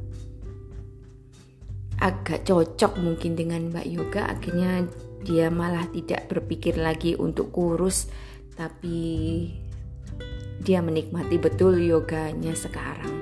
agak 2.02 2.42
cocok 2.42 2.98
mungkin 2.98 3.38
dengan 3.38 3.70
Mbak 3.70 3.86
Yoga 3.86 4.22
akhirnya 4.26 4.90
dia 5.22 5.54
malah 5.54 5.86
tidak 5.94 6.26
berpikir 6.26 6.74
lagi 6.74 7.14
untuk 7.14 7.54
kurus 7.54 8.10
tapi 8.58 9.46
dia 10.58 10.82
menikmati 10.82 11.38
betul 11.38 11.78
yoganya 11.78 12.58
sekarang 12.58 13.21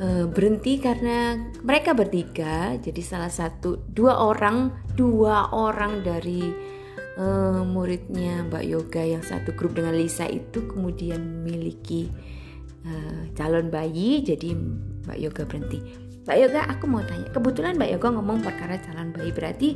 uh, 0.00 0.26
berhenti 0.30 0.80
karena 0.80 1.38
mereka 1.62 1.92
bertiga. 1.92 2.74
Jadi 2.78 3.02
salah 3.04 3.30
satu 3.30 3.82
dua 3.90 4.18
orang 4.22 4.72
dua 4.94 5.50
orang 5.54 6.02
dari 6.02 6.42
uh, 7.18 7.62
muridnya 7.62 8.46
Mbak 8.46 8.64
Yoga 8.64 9.02
yang 9.02 9.22
satu 9.22 9.54
grup 9.54 9.78
dengan 9.78 9.94
Lisa 9.94 10.26
itu 10.26 10.66
kemudian 10.66 11.20
memiliki 11.20 12.10
uh, 12.86 13.30
calon 13.34 13.68
bayi. 13.70 14.22
Jadi 14.22 14.54
Mbak 15.06 15.18
Yoga 15.20 15.42
berhenti. 15.46 15.78
Mbak 16.24 16.36
Yoga 16.40 16.60
aku 16.72 16.84
mau 16.88 17.04
tanya 17.04 17.28
kebetulan 17.30 17.76
Mbak 17.76 17.90
Yoga 17.98 18.08
ngomong 18.16 18.38
perkara 18.40 18.80
calon 18.80 19.12
bayi. 19.12 19.30
Berarti 19.30 19.68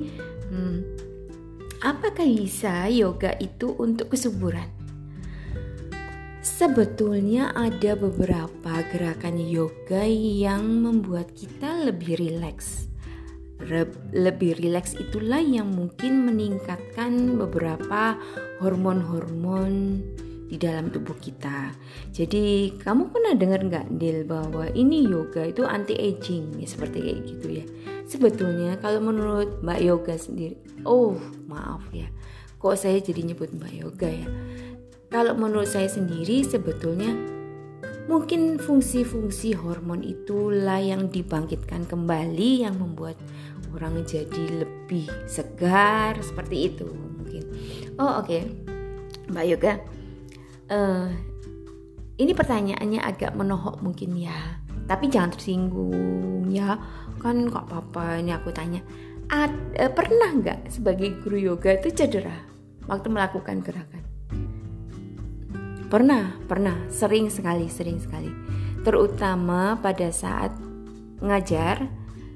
hmm, 0.49 0.79
apakah 1.85 2.27
bisa 2.27 2.91
yoga 2.91 3.37
itu 3.39 3.75
untuk 3.79 4.17
kesuburan 4.17 4.78
Sebetulnya 6.39 7.51
ada 7.51 7.99
beberapa 7.99 8.87
gerakan 8.95 9.43
yoga 9.43 10.07
yang 10.07 10.87
membuat 10.87 11.35
kita 11.35 11.83
lebih 11.91 12.15
rileks. 12.15 12.87
Lebih 14.15 14.63
rileks 14.63 14.95
itulah 14.95 15.43
yang 15.43 15.75
mungkin 15.75 16.31
meningkatkan 16.31 17.35
beberapa 17.43 18.15
hormon-hormon 18.63 19.99
di 20.47 20.55
dalam 20.63 20.95
tubuh 20.95 21.19
kita. 21.19 21.75
Jadi 22.15 22.71
kamu 22.79 23.11
pernah 23.11 23.35
dengar 23.35 23.61
nggak 23.67 23.99
Del 23.99 24.23
bahwa 24.23 24.71
ini 24.79 25.11
yoga 25.11 25.43
itu 25.43 25.67
anti 25.67 25.99
aging 25.99 26.63
ya 26.63 26.71
seperti 26.71 27.03
kayak 27.03 27.21
gitu 27.35 27.47
ya. 27.51 27.65
Sebetulnya 28.07 28.79
kalau 28.79 29.03
menurut 29.03 29.59
Mbak 29.61 29.81
Yoga 29.85 30.15
sendiri, 30.17 30.57
oh 30.87 31.19
maaf 31.51 31.83
ya, 31.93 32.09
kok 32.57 32.79
saya 32.79 33.03
jadi 33.03 33.27
nyebut 33.27 33.53
Mbak 33.53 33.73
Yoga 33.75 34.09
ya 34.09 34.29
kalau 35.09 35.33
menurut 35.33 35.69
saya 35.69 35.89
sendiri 35.89 36.45
sebetulnya 36.45 37.17
mungkin 38.09 38.57
fungsi-fungsi 38.57 39.53
hormon 39.57 40.01
itulah 40.01 40.81
yang 40.81 41.13
dibangkitkan 41.13 41.85
kembali 41.85 42.65
yang 42.65 42.77
membuat 42.81 43.21
orang 43.77 44.01
jadi 44.09 44.65
lebih 44.65 45.09
segar 45.29 46.17
seperti 46.25 46.73
itu 46.73 46.89
mungkin. 46.89 47.45
Oh 48.01 48.25
oke, 48.25 48.29
okay. 48.29 48.43
Mbak 49.29 49.45
Yoga, 49.45 49.73
uh, 50.73 51.09
ini 52.17 52.33
pertanyaannya 52.33 53.01
agak 53.05 53.37
menohok 53.37 53.85
mungkin 53.85 54.17
ya, 54.17 54.65
tapi 54.89 55.13
jangan 55.13 55.37
tersinggung 55.37 56.49
ya, 56.49 56.81
kan 57.21 57.45
kok 57.53 57.69
apa-apa 57.69 58.25
ini 58.25 58.33
aku 58.33 58.49
tanya. 58.57 58.81
Ad, 59.29 59.53
uh, 59.77 59.93
pernah 59.93 60.33
nggak 60.33 60.73
sebagai 60.73 61.21
guru 61.21 61.37
yoga 61.37 61.77
itu 61.77 61.93
cedera 61.93 62.41
waktu 62.89 63.13
melakukan 63.13 63.61
gerakan? 63.61 64.08
Pernah, 65.89 66.37
pernah, 66.45 66.77
sering 66.93 67.33
sekali, 67.33 67.65
sering 67.73 67.97
sekali. 67.97 68.29
Terutama 68.85 69.81
pada 69.81 70.13
saat 70.13 70.53
ngajar, 71.25 71.89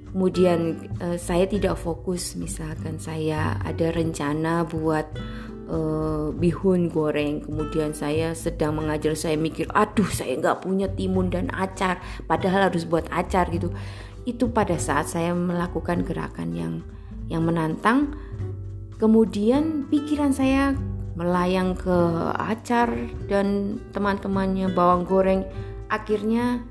kemudian 0.09 0.89
uh, 1.05 1.21
saya 1.21 1.45
tidak 1.45 1.77
fokus, 1.77 2.33
misalkan 2.33 2.97
saya 2.97 3.61
ada 3.61 3.93
rencana 3.93 4.65
buat 4.65 5.05
uh, 5.69 6.33
bihun 6.33 6.89
goreng, 6.89 7.45
kemudian 7.45 7.93
saya 7.93 8.33
sedang 8.33 8.81
mengajar, 8.81 9.13
saya 9.13 9.37
mikir, 9.37 9.69
aduh 9.77 10.09
saya 10.09 10.33
nggak 10.41 10.65
punya 10.65 10.89
timun 10.89 11.29
dan 11.29 11.53
acar, 11.53 12.01
padahal 12.25 12.73
harus 12.73 12.89
buat 12.89 13.05
acar 13.13 13.53
gitu. 13.53 13.69
Itu 14.25 14.49
pada 14.49 14.81
saat 14.81 15.13
saya 15.13 15.37
melakukan 15.37 16.09
gerakan 16.09 16.57
yang 16.57 16.75
yang 17.29 17.45
menantang, 17.45 18.17
kemudian 18.97 19.93
pikiran 19.93 20.33
saya 20.33 20.73
melayang 21.13 21.77
ke 21.77 21.99
acar 22.41 22.89
dan 23.29 23.79
teman-temannya 23.93 24.73
bawang 24.73 25.05
goreng 25.05 25.45
akhirnya 25.93 26.65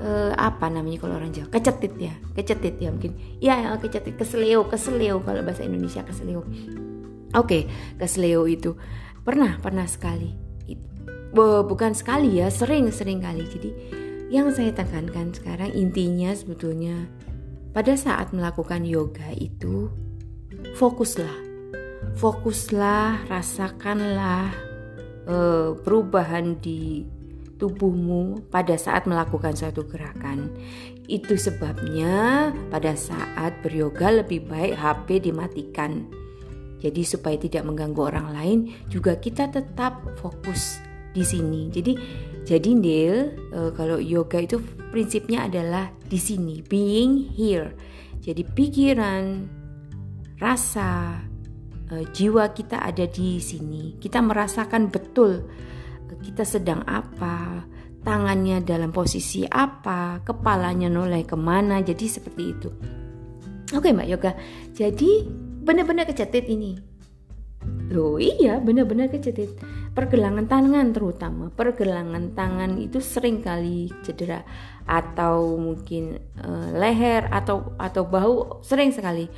eh, 0.00 0.32
apa 0.32 0.72
namanya 0.72 1.04
kalau 1.04 1.20
orang 1.20 1.32
Jawa? 1.32 1.52
Kecetit 1.52 1.94
ya 2.00 2.14
kecetit 2.32 2.80
ya 2.80 2.88
mungkin. 2.88 3.12
Ya 3.38 3.76
kecetit 3.76 4.16
keseleo 4.16 4.64
keseleo 4.68 5.20
kalau 5.20 5.44
bahasa 5.44 5.64
Indonesia 5.64 6.00
keseleo 6.00 6.44
oke 7.36 7.68
keseleo 8.00 8.48
itu. 8.48 8.74
Pernah 9.20 9.60
pernah 9.60 9.84
sekali. 9.84 10.32
Bukan 11.36 11.94
sekali 11.94 12.42
ya 12.42 12.50
sering 12.50 12.90
sering 12.90 13.22
kali. 13.22 13.44
Jadi 13.46 13.70
yang 14.30 14.50
saya 14.54 14.74
tekankan 14.74 15.34
sekarang 15.34 15.74
intinya 15.74 16.30
sebetulnya 16.34 17.06
pada 17.70 17.94
saat 17.94 18.34
melakukan 18.34 18.82
yoga 18.82 19.30
itu 19.34 19.90
fokuslah 20.74 21.49
fokuslah, 22.16 23.28
rasakanlah 23.28 24.52
uh, 25.28 25.76
perubahan 25.80 26.56
di 26.60 27.04
tubuhmu 27.60 28.48
pada 28.48 28.74
saat 28.80 29.04
melakukan 29.04 29.52
suatu 29.52 29.84
gerakan. 29.84 30.48
Itu 31.04 31.36
sebabnya 31.36 32.50
pada 32.72 32.96
saat 32.96 33.60
beryoga 33.60 34.24
lebih 34.24 34.48
baik 34.48 34.80
HP 34.80 35.28
dimatikan. 35.28 36.08
Jadi 36.80 37.04
supaya 37.04 37.36
tidak 37.36 37.68
mengganggu 37.68 38.00
orang 38.00 38.28
lain, 38.32 38.58
juga 38.88 39.20
kita 39.20 39.52
tetap 39.52 40.00
fokus 40.16 40.80
di 41.12 41.20
sini. 41.20 41.68
Jadi 41.68 41.92
jadi 42.48 42.72
Neil, 42.72 43.36
uh, 43.52 43.70
kalau 43.76 44.00
yoga 44.00 44.40
itu 44.40 44.56
prinsipnya 44.88 45.44
adalah 45.46 45.92
di 46.08 46.16
sini, 46.16 46.64
being 46.64 47.30
here. 47.36 47.76
Jadi 48.24 48.42
pikiran, 48.42 49.44
rasa, 50.40 51.20
uh, 51.92 52.04
jiwa 52.14 52.54
kita 52.54 52.80
ada 52.80 53.04
di 53.06 53.42
sini. 53.42 53.98
Kita 53.98 54.22
merasakan 54.22 54.88
betul 54.88 55.42
uh, 55.42 56.18
kita 56.22 56.46
sedang 56.46 56.86
apa, 56.86 57.66
tangannya 58.06 58.62
dalam 58.62 58.94
posisi 58.94 59.44
apa, 59.44 60.22
kepalanya 60.22 60.88
noleh 60.88 61.26
ke 61.26 61.36
mana. 61.36 61.82
Jadi 61.82 62.04
seperti 62.06 62.42
itu. 62.46 62.70
Oke 63.70 63.94
Mbak 63.94 64.08
Yoga, 64.10 64.32
jadi 64.74 65.26
benar-benar 65.62 66.10
kecetit 66.10 66.50
ini. 66.50 66.74
Loh 67.90 68.16
iya 68.16 68.56
benar-benar 68.62 69.10
kecetit 69.12 69.58
pergelangan 69.92 70.46
tangan 70.46 70.94
terutama 70.94 71.50
pergelangan 71.50 72.32
tangan 72.32 72.78
itu 72.78 73.02
sering 73.02 73.42
kali 73.42 73.90
cedera 74.06 74.46
atau 74.90 75.54
mungkin 75.54 76.18
uh, 76.42 76.74
leher 76.74 77.30
atau 77.30 77.78
atau 77.78 78.02
bahu 78.02 78.66
sering 78.66 78.90
sekali. 78.90 79.30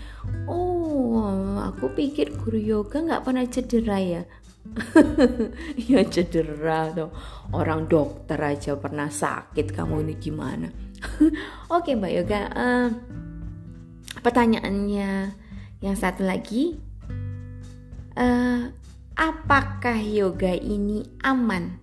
Oh 0.48 1.60
aku 1.60 1.92
pikir 1.92 2.32
guru 2.40 2.56
yoga 2.56 3.04
nggak 3.04 3.20
pernah 3.20 3.44
cedera 3.44 4.00
ya? 4.00 4.22
Ya 5.92 6.00
cedera 6.08 6.88
tuh 6.96 7.12
orang 7.52 7.84
dokter 7.84 8.40
aja 8.40 8.80
pernah 8.80 9.12
sakit 9.12 9.76
kamu 9.76 10.08
ini 10.08 10.14
gimana? 10.16 10.72
Oke 11.76 12.00
mbak 12.00 12.12
yoga 12.16 12.40
uh, 12.56 12.88
pertanyaannya 14.24 15.36
yang 15.84 15.96
satu 16.00 16.24
lagi. 16.24 16.80
Uh, 18.12 18.72
apakah 19.16 19.96
yoga 20.00 20.52
ini 20.56 21.04
aman 21.20 21.76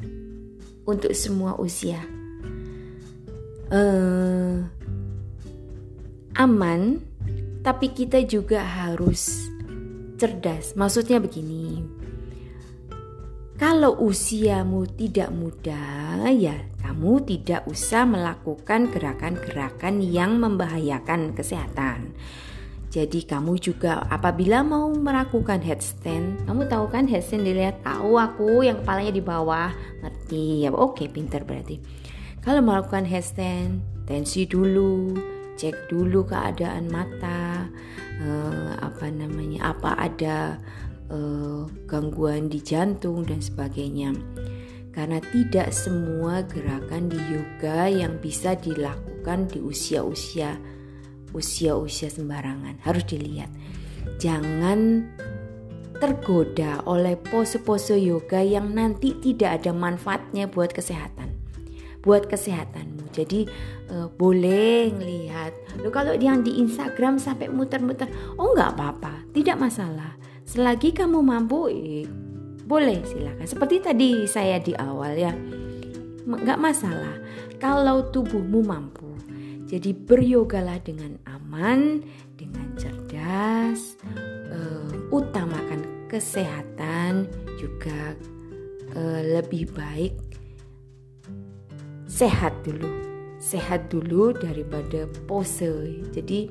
untuk 0.90 1.14
semua 1.14 1.54
usia? 1.58 2.19
Uh, 3.70 4.66
aman, 6.34 6.98
tapi 7.62 7.94
kita 7.94 8.26
juga 8.26 8.66
harus 8.66 9.46
cerdas. 10.18 10.74
Maksudnya 10.74 11.22
begini, 11.22 11.86
kalau 13.60 13.94
usiamu 14.00 14.90
tidak 14.90 15.30
muda, 15.36 15.84
ya 16.34 16.56
kamu 16.80 17.28
tidak 17.28 17.68
usah 17.68 18.08
melakukan 18.08 18.90
gerakan-gerakan 18.90 20.00
yang 20.02 20.40
membahayakan 20.40 21.38
kesehatan. 21.38 22.16
Jadi 22.90 23.22
kamu 23.22 23.62
juga 23.62 24.02
apabila 24.10 24.66
mau 24.66 24.90
melakukan 24.90 25.62
headstand, 25.62 26.42
kamu 26.50 26.66
tahu 26.66 26.90
kan 26.90 27.06
headstand 27.06 27.46
dilihat 27.46 27.86
tahu 27.86 28.18
aku 28.18 28.66
yang 28.66 28.82
kepalanya 28.82 29.14
di 29.14 29.22
bawah, 29.22 29.70
ngerti 30.02 30.66
ya? 30.66 30.74
Oke, 30.74 31.06
pinter 31.06 31.46
berarti. 31.46 32.09
Kalau 32.40 32.64
melakukan 32.64 33.04
headstand, 33.04 33.84
tensi 34.08 34.48
dulu, 34.48 35.12
cek 35.60 35.92
dulu 35.92 36.24
keadaan 36.24 36.88
mata, 36.88 37.68
uh, 38.24 38.74
apa 38.80 39.12
namanya, 39.12 39.76
apa 39.76 40.00
ada 40.00 40.56
uh, 41.12 41.68
gangguan 41.84 42.48
di 42.48 42.64
jantung 42.64 43.28
dan 43.28 43.44
sebagainya. 43.44 44.16
Karena 44.96 45.20
tidak 45.20 45.76
semua 45.76 46.42
gerakan 46.48 47.12
di 47.12 47.20
yoga 47.28 47.92
yang 47.92 48.18
bisa 48.24 48.56
dilakukan 48.56 49.52
di 49.52 49.60
usia-usia 49.60 50.56
usia-usia 51.36 52.10
sembarangan. 52.10 52.82
Harus 52.82 53.06
dilihat. 53.06 53.52
Jangan 54.18 55.06
tergoda 56.00 56.80
oleh 56.88 57.20
pose-pose 57.20 58.00
yoga 58.00 58.40
yang 58.40 58.72
nanti 58.72 59.14
tidak 59.20 59.62
ada 59.62 59.76
manfaatnya 59.76 60.48
buat 60.48 60.72
kesehatan. 60.72 61.19
Buat 62.00 62.32
kesehatanmu. 62.32 63.12
Jadi 63.12 63.50
uh, 63.92 64.08
boleh 64.08 64.94
lihat. 64.96 65.52
Lo 65.84 65.92
kalau 65.92 66.16
yang 66.16 66.46
di 66.46 66.62
Instagram 66.62 67.20
sampai 67.20 67.52
muter-muter, 67.52 68.08
oh 68.40 68.56
nggak 68.56 68.78
apa-apa, 68.78 69.28
tidak 69.36 69.60
masalah. 69.60 70.16
Selagi 70.48 70.96
kamu 70.96 71.22
mampu, 71.22 71.70
eh, 71.70 72.06
boleh 72.66 73.02
silakan. 73.06 73.46
Seperti 73.46 73.82
tadi 73.82 74.10
saya 74.26 74.58
di 74.58 74.74
awal 74.74 75.14
ya, 75.14 75.34
nggak 76.26 76.62
masalah. 76.62 77.22
Kalau 77.60 78.08
tubuhmu 78.10 78.64
mampu, 78.64 79.10
jadi 79.68 79.94
beryogalah 79.94 80.82
dengan 80.82 81.20
aman, 81.28 82.02
dengan 82.40 82.72
cerdas, 82.80 84.00
uh, 84.50 84.90
utamakan 85.14 86.10
kesehatan 86.10 87.30
juga 87.62 88.18
uh, 88.98 89.22
lebih 89.22 89.70
baik 89.76 90.29
sehat 92.10 92.66
dulu, 92.66 92.90
sehat 93.38 93.94
dulu 93.94 94.34
daripada 94.34 95.06
pose. 95.30 96.02
Jadi 96.10 96.50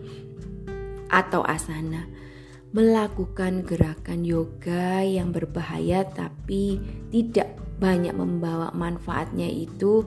atau 1.10 1.42
asana 1.42 2.06
melakukan 2.70 3.64
gerakan 3.64 4.22
yoga 4.22 5.02
yang 5.02 5.32
berbahaya 5.32 6.04
tapi 6.04 6.78
tidak 7.08 7.58
banyak 7.80 8.12
membawa 8.12 8.70
manfaatnya 8.76 9.48
itu 9.48 10.06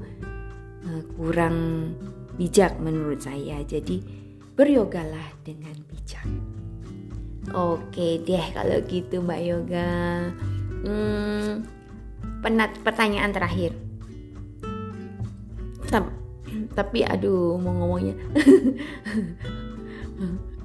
uh, 0.87 1.03
kurang 1.19 1.91
bijak 2.39 2.79
menurut 2.79 3.19
saya. 3.19 3.59
Jadi 3.67 3.99
beryogalah 4.55 5.35
dengan 5.43 5.75
bijak. 5.91 6.27
Oke 7.51 8.23
deh 8.23 8.45
kalau 8.55 8.79
gitu 8.87 9.19
Mbak 9.19 9.41
Yoga. 9.43 9.91
Hmm, 10.85 11.65
penat 12.45 12.77
pertanyaan 12.85 13.33
terakhir. 13.33 13.80
Tapi 16.71 17.03
aduh 17.03 17.59
mau 17.59 17.75
ngomongnya. 17.75 18.15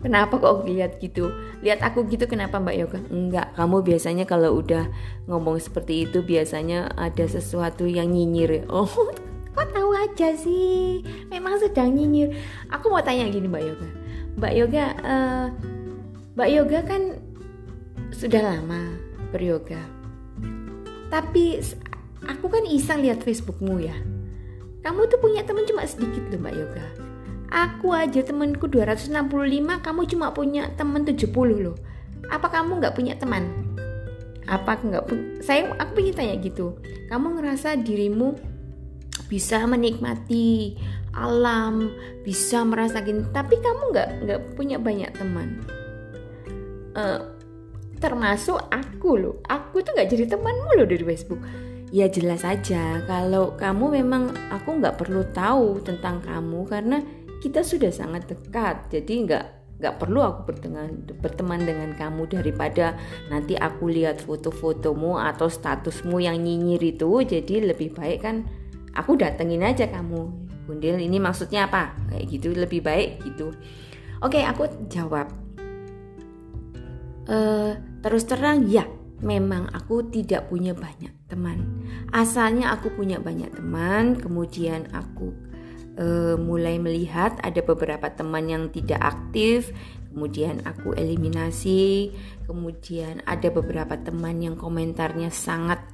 Kenapa 0.04 0.38
kok 0.38 0.62
lihat 0.70 1.02
gitu? 1.02 1.34
Lihat 1.66 1.82
aku 1.82 2.06
gitu 2.06 2.30
kenapa 2.30 2.62
Mbak 2.62 2.76
Yoga? 2.78 3.00
Enggak, 3.10 3.58
kamu 3.58 3.82
biasanya 3.82 4.22
kalau 4.22 4.62
udah 4.62 4.86
ngomong 5.26 5.58
seperti 5.58 6.06
itu 6.06 6.22
biasanya 6.22 6.94
ada 6.94 7.26
sesuatu 7.26 7.90
yang 7.90 8.14
nyinyir. 8.14 8.70
Oh, 8.70 8.86
kok 9.56 9.72
tahu 9.72 9.90
aja 9.96 10.36
sih 10.36 11.00
memang 11.32 11.56
sedang 11.56 11.96
nyinyir 11.96 12.36
aku 12.68 12.92
mau 12.92 13.00
tanya 13.00 13.24
gini 13.32 13.48
mbak 13.48 13.64
yoga 13.64 13.88
mbak 14.36 14.52
yoga 14.52 14.84
uh, 15.00 15.46
mbak 16.36 16.48
yoga 16.52 16.78
kan 16.84 17.02
sudah 18.12 18.44
lama 18.44 18.92
beryoga 19.32 19.80
tapi 21.08 21.56
aku 22.28 22.46
kan 22.52 22.68
iseng 22.68 23.00
lihat 23.00 23.24
facebookmu 23.24 23.80
ya 23.80 23.96
kamu 24.86 25.10
tuh 25.10 25.18
punya 25.18 25.42
teman 25.42 25.66
cuma 25.66 25.82
sedikit 25.82 26.22
loh 26.30 26.38
mbak 26.38 26.54
yoga 26.54 26.84
aku 27.50 27.90
aja 27.90 28.22
temanku 28.22 28.70
265 28.70 29.10
kamu 29.82 30.00
cuma 30.06 30.30
punya 30.30 30.70
teman 30.78 31.02
70 31.02 31.26
loh 31.58 31.74
apa 32.30 32.46
kamu 32.46 32.78
nggak 32.78 32.94
punya 32.94 33.18
teman 33.18 33.50
apa 34.46 34.78
nggak 34.78 35.10
saya 35.42 35.74
aku 35.74 35.98
pengen 35.98 36.14
tanya 36.14 36.34
gitu 36.38 36.78
kamu 37.10 37.42
ngerasa 37.42 37.82
dirimu 37.82 38.38
bisa 39.26 39.58
menikmati 39.66 40.78
alam, 41.16 41.90
bisa 42.22 42.62
merasakan. 42.62 43.32
Tapi 43.32 43.56
kamu 43.58 43.82
nggak 43.90 44.08
nggak 44.28 44.40
punya 44.54 44.76
banyak 44.76 45.10
teman. 45.16 45.64
Uh, 46.92 47.34
termasuk 47.98 48.60
aku 48.68 49.16
loh. 49.16 49.34
Aku 49.48 49.80
tuh 49.80 49.96
nggak 49.96 50.12
jadi 50.12 50.24
temanmu 50.36 50.76
loh 50.76 50.86
dari 50.86 51.02
Facebook. 51.02 51.40
Ya 51.94 52.10
jelas 52.10 52.42
saja 52.42 52.98
kalau 53.06 53.54
kamu 53.54 54.02
memang 54.02 54.34
aku 54.50 54.82
nggak 54.82 54.98
perlu 54.98 55.22
tahu 55.30 55.78
tentang 55.86 56.18
kamu 56.18 56.66
karena 56.66 56.98
kita 57.38 57.62
sudah 57.62 57.94
sangat 57.94 58.26
dekat. 58.26 58.90
Jadi 58.90 59.14
nggak 59.22 59.44
nggak 59.76 59.94
perlu 60.00 60.24
aku 60.24 60.50
berteman 60.50 61.04
berteman 61.20 61.60
dengan 61.62 61.94
kamu 61.94 62.26
daripada 62.26 62.98
nanti 63.30 63.54
aku 63.54 63.86
lihat 63.92 64.18
foto-fotomu 64.18 65.20
atau 65.20 65.46
statusmu 65.46 66.18
yang 66.18 66.42
nyinyir 66.42 66.82
itu. 66.82 67.22
Jadi 67.22 67.70
lebih 67.70 67.94
baik 67.94 68.18
kan 68.18 68.42
aku 68.98 69.14
datengin 69.14 69.62
aja 69.62 69.86
kamu. 69.86 70.26
Gundil 70.66 70.98
ini 70.98 71.22
maksudnya 71.22 71.70
apa? 71.70 71.94
Kayak 72.10 72.24
gitu 72.34 72.48
lebih 72.50 72.82
baik 72.82 73.22
gitu. 73.22 73.54
Oke 74.26 74.42
aku 74.42 74.66
jawab. 74.90 75.30
Uh, 77.30 77.78
terus 78.02 78.26
terang 78.26 78.66
ya 78.66 78.86
memang 79.22 79.70
aku 79.70 80.10
tidak 80.10 80.50
punya 80.50 80.74
banyak 80.74 81.25
teman 81.36 81.84
asalnya 82.16 82.72
aku 82.72 82.88
punya 82.96 83.20
banyak 83.20 83.52
teman 83.52 84.16
kemudian 84.16 84.88
aku 84.96 85.36
uh, 86.00 86.40
mulai 86.40 86.80
melihat 86.80 87.36
ada 87.44 87.60
beberapa 87.60 88.08
teman 88.08 88.48
yang 88.48 88.64
tidak 88.72 89.04
aktif 89.04 89.68
kemudian 90.16 90.64
aku 90.64 90.96
eliminasi 90.96 92.16
kemudian 92.48 93.20
ada 93.28 93.52
beberapa 93.52 94.00
teman 94.00 94.40
yang 94.40 94.56
komentarnya 94.56 95.28
sangat 95.28 95.84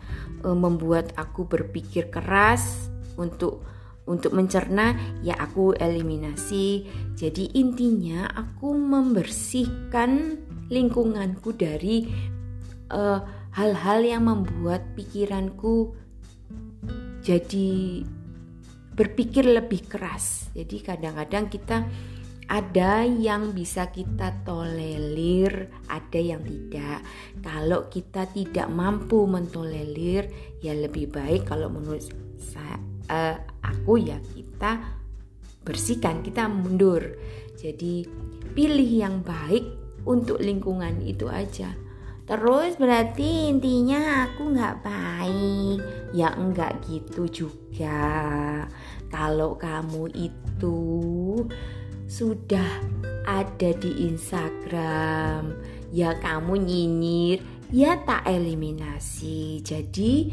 uh, 0.47 0.55
membuat 0.55 1.11
aku 1.19 1.51
berpikir 1.51 2.07
keras 2.07 2.87
untuk 3.19 3.67
untuk 4.03 4.35
mencerna 4.35 4.99
ya 5.23 5.39
aku 5.39 5.79
eliminasi. 5.79 6.87
Jadi 7.15 7.55
intinya 7.55 8.27
aku 8.27 8.75
membersihkan 8.75 10.43
lingkunganku 10.73 11.55
dari 11.55 12.11
eh, 12.91 13.21
hal-hal 13.53 14.01
yang 14.05 14.29
membuat 14.29 14.97
pikiranku 14.97 15.93
jadi 17.23 18.03
berpikir 18.93 19.47
lebih 19.47 19.89
keras. 19.89 20.51
Jadi 20.53 20.77
kadang-kadang 20.85 21.49
kita 21.49 21.87
ada 22.51 23.07
yang 23.09 23.57
bisa 23.57 23.89
kita 23.89 24.45
tolerir, 24.45 25.71
ada 25.89 26.21
yang 26.21 26.45
tidak. 26.45 27.01
Kalau 27.41 27.89
kita 27.89 28.29
tidak 28.29 28.69
mampu 28.69 29.25
mentolerir, 29.25 30.29
ya 30.61 30.77
lebih 30.77 31.09
baik 31.09 31.49
kalau 31.49 31.73
menurut 31.73 32.05
saya 32.37 32.77
uh, 33.09 33.37
aku 33.65 34.03
ya 34.03 34.21
kita 34.37 34.83
bersihkan, 35.65 36.21
kita 36.21 36.51
mundur. 36.51 37.17
Jadi 37.57 38.05
pilih 38.53 38.91
yang 38.91 39.23
baik 39.23 39.65
untuk 40.05 40.43
lingkungan 40.43 41.01
itu 41.07 41.31
aja. 41.31 41.73
Terus 42.23 42.79
berarti 42.79 43.51
intinya 43.51 44.29
aku 44.29 44.55
nggak 44.55 44.77
baik. 44.85 45.79
Ya 46.13 46.33
enggak 46.37 46.85
gitu 46.87 47.29
juga. 47.29 48.65
Kalau 49.13 49.59
kamu 49.59 50.09
itu 50.17 50.79
sudah 52.09 52.69
ada 53.25 53.71
di 53.79 54.13
Instagram 54.13 55.57
Ya 55.93 56.17
kamu 56.21 56.61
nyinyir 56.65 57.41
Ya 57.73 57.97
tak 58.05 58.29
eliminasi. 58.29 59.65
Jadi 59.65 60.33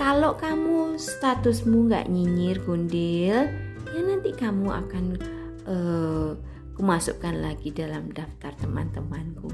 kalau 0.00 0.34
kamu 0.40 0.96
statusmu 0.96 1.92
nggak 1.92 2.08
nyinyir 2.08 2.56
gundil 2.64 3.36
ya 3.94 4.00
nanti 4.02 4.32
kamu 4.32 4.72
akan 4.72 5.04
uh, 5.68 6.32
kumasukkan 6.74 7.38
lagi 7.38 7.70
dalam 7.70 8.10
daftar 8.10 8.56
teman-temanku 8.58 9.52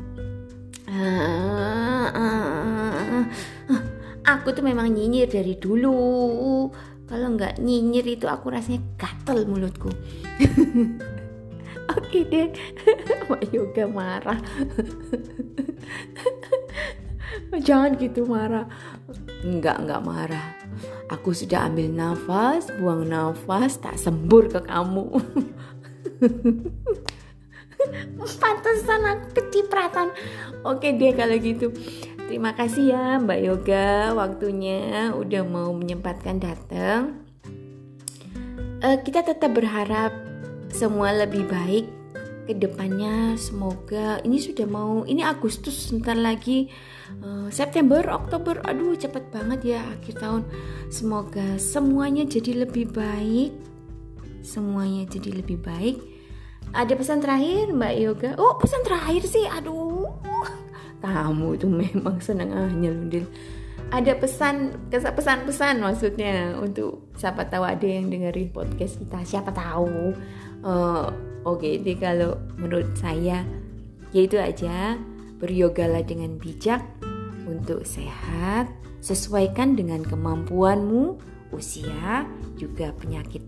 aku 4.27 4.47
tuh 4.51 4.65
memang 4.67 4.91
nyinyir 4.91 5.31
dari 5.31 5.55
dulu 5.55 6.67
kalau 7.07 7.35
nggak 7.35 7.63
nyinyir 7.63 8.19
itu 8.19 8.27
aku 8.27 8.51
rasanya 8.51 8.83
gatel 8.99 9.47
mulutku 9.47 9.91
Oke 11.91 12.23
deh, 12.31 12.55
Mbak 13.27 13.51
Yoga 13.51 13.85
marah. 13.91 14.39
Jangan 17.67 17.99
gitu 17.99 18.31
marah. 18.31 18.71
Enggak, 19.43 19.83
enggak 19.83 20.03
marah. 20.07 20.47
Aku 21.11 21.35
sudah 21.35 21.67
ambil 21.67 21.91
nafas, 21.91 22.71
buang 22.79 23.11
nafas, 23.11 23.83
tak 23.83 23.99
sembur 23.99 24.47
ke 24.47 24.63
kamu. 24.63 25.19
Pantesan 28.19 29.03
aku 29.07 29.27
kecipratan. 29.39 30.11
Oke 30.67 30.97
deh 30.97 31.13
kalau 31.15 31.37
gitu. 31.39 31.71
Terima 32.31 32.55
kasih 32.55 32.95
ya 32.95 33.05
Mbak 33.19 33.41
Yoga 33.43 34.15
waktunya 34.15 35.11
udah 35.11 35.43
mau 35.43 35.75
menyempatkan 35.75 36.39
datang 36.39 37.27
uh, 38.85 38.99
kita 39.01 39.25
tetap 39.25 39.53
berharap 39.53 40.13
semua 40.71 41.13
lebih 41.13 41.47
baik 41.49 41.87
ke 42.49 42.57
depannya 42.57 43.39
semoga 43.39 44.19
ini 44.27 44.41
sudah 44.43 44.67
mau 44.67 45.07
ini 45.07 45.23
Agustus 45.23 45.91
sebentar 45.91 46.19
lagi. 46.19 46.67
Uh, 47.23 47.51
September 47.51 48.07
Oktober 48.11 48.63
aduh 48.63 48.95
cepet 48.95 49.31
banget 49.31 49.77
ya 49.77 49.81
akhir 49.83 50.19
tahun. 50.19 50.43
Semoga 50.91 51.59
semuanya 51.59 52.27
jadi 52.27 52.67
lebih 52.67 52.91
baik. 52.91 53.55
Semuanya 54.41 55.05
jadi 55.07 55.43
lebih 55.43 55.61
baik 55.61 56.20
ada 56.71 56.93
pesan 56.95 57.19
terakhir 57.23 57.71
Mbak 57.75 57.95
Yoga? 57.99 58.31
Oh 58.39 58.57
pesan 58.59 58.83
terakhir 58.87 59.27
sih 59.27 59.47
aduh. 59.47 60.11
Kamu 61.01 61.57
itu 61.57 61.67
memang 61.67 62.21
senang 62.21 62.53
aja 62.53 62.91
Lundil 62.91 63.27
ada 63.91 64.15
pesan 64.15 64.87
pesan-pesan 64.87 65.83
maksudnya 65.83 66.55
untuk 66.63 67.11
siapa 67.19 67.43
tahu 67.51 67.67
ada 67.67 67.83
yang 67.83 68.07
dengerin 68.07 68.55
podcast 68.55 69.03
kita. 69.03 69.19
Siapa 69.27 69.51
tahu 69.51 70.15
uh, 70.63 71.11
Oke, 71.41 71.81
jadi 71.81 71.97
kalau 71.97 72.37
menurut 72.61 72.93
saya 72.97 73.45
yaitu 74.15 74.39
aja. 74.39 74.99
Beryogalah 75.41 76.05
dengan 76.05 76.37
bijak 76.37 76.85
untuk 77.49 77.89
sehat, 77.89 78.69
sesuaikan 79.01 79.73
dengan 79.73 80.05
kemampuanmu, 80.05 81.17
usia, 81.57 82.29
juga 82.61 82.93
penyakit. 82.93 83.41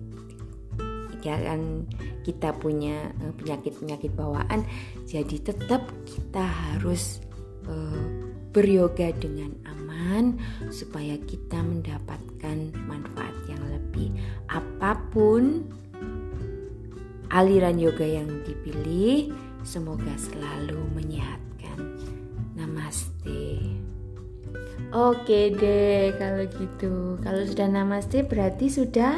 Jangan 1.23 1.87
kita 2.27 2.53
punya 2.59 3.15
eh, 3.23 3.33
penyakit-penyakit 3.39 4.13
bawaan, 4.19 4.67
jadi 5.07 5.39
tetap 5.39 5.87
kita 6.05 6.43
harus 6.43 7.23
uh, 7.71 8.05
beryoga 8.53 9.11
dengan 9.17 9.57
aman 9.65 10.37
supaya 10.69 11.17
kita 11.25 11.63
mendapatkan 11.65 12.59
manfaat 12.85 13.33
yang 13.49 13.63
lebih. 13.71 14.13
Apa 14.53 14.99
pun 15.15 15.65
aliran 17.33 17.81
yoga 17.81 18.05
yang 18.05 18.29
dipilih 18.45 19.33
semoga 19.65 20.13
selalu 20.21 20.79
menyehatkan. 20.93 21.97
Namaste. 22.53 23.63
Oke 24.93 25.49
deh 25.57 26.13
kalau 26.21 26.45
gitu. 26.45 27.17
Kalau 27.25 27.43
sudah 27.49 27.69
namaste 27.73 28.29
berarti 28.29 28.69
sudah 28.69 29.17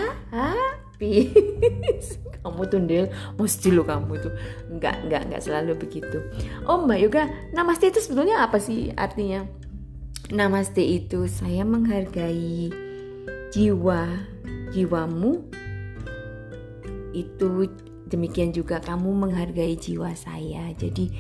habis. 1.32 2.20
kamu 2.44 2.68
tundel, 2.68 3.08
mesti 3.40 3.72
lo 3.72 3.88
kamu 3.88 4.20
tuh. 4.20 4.32
Enggak, 4.68 5.00
enggak, 5.08 5.22
enggak 5.24 5.42
selalu 5.42 5.72
begitu. 5.80 6.20
Oh 6.68 6.84
Mbak 6.84 6.98
Yoga, 7.00 7.24
namaste 7.56 7.88
itu 7.88 8.04
sebetulnya 8.04 8.44
apa 8.44 8.60
sih 8.60 8.92
artinya? 8.92 9.48
Namaste 10.28 10.84
itu 10.84 11.24
saya 11.24 11.64
menghargai 11.64 12.68
jiwa 13.48 14.08
jiwamu 14.76 15.40
itu 17.16 17.70
Demikian 18.04 18.52
juga 18.52 18.78
kamu 18.78 19.10
menghargai 19.26 19.74
jiwa 19.74 20.14
saya. 20.14 20.70
Jadi 20.76 21.10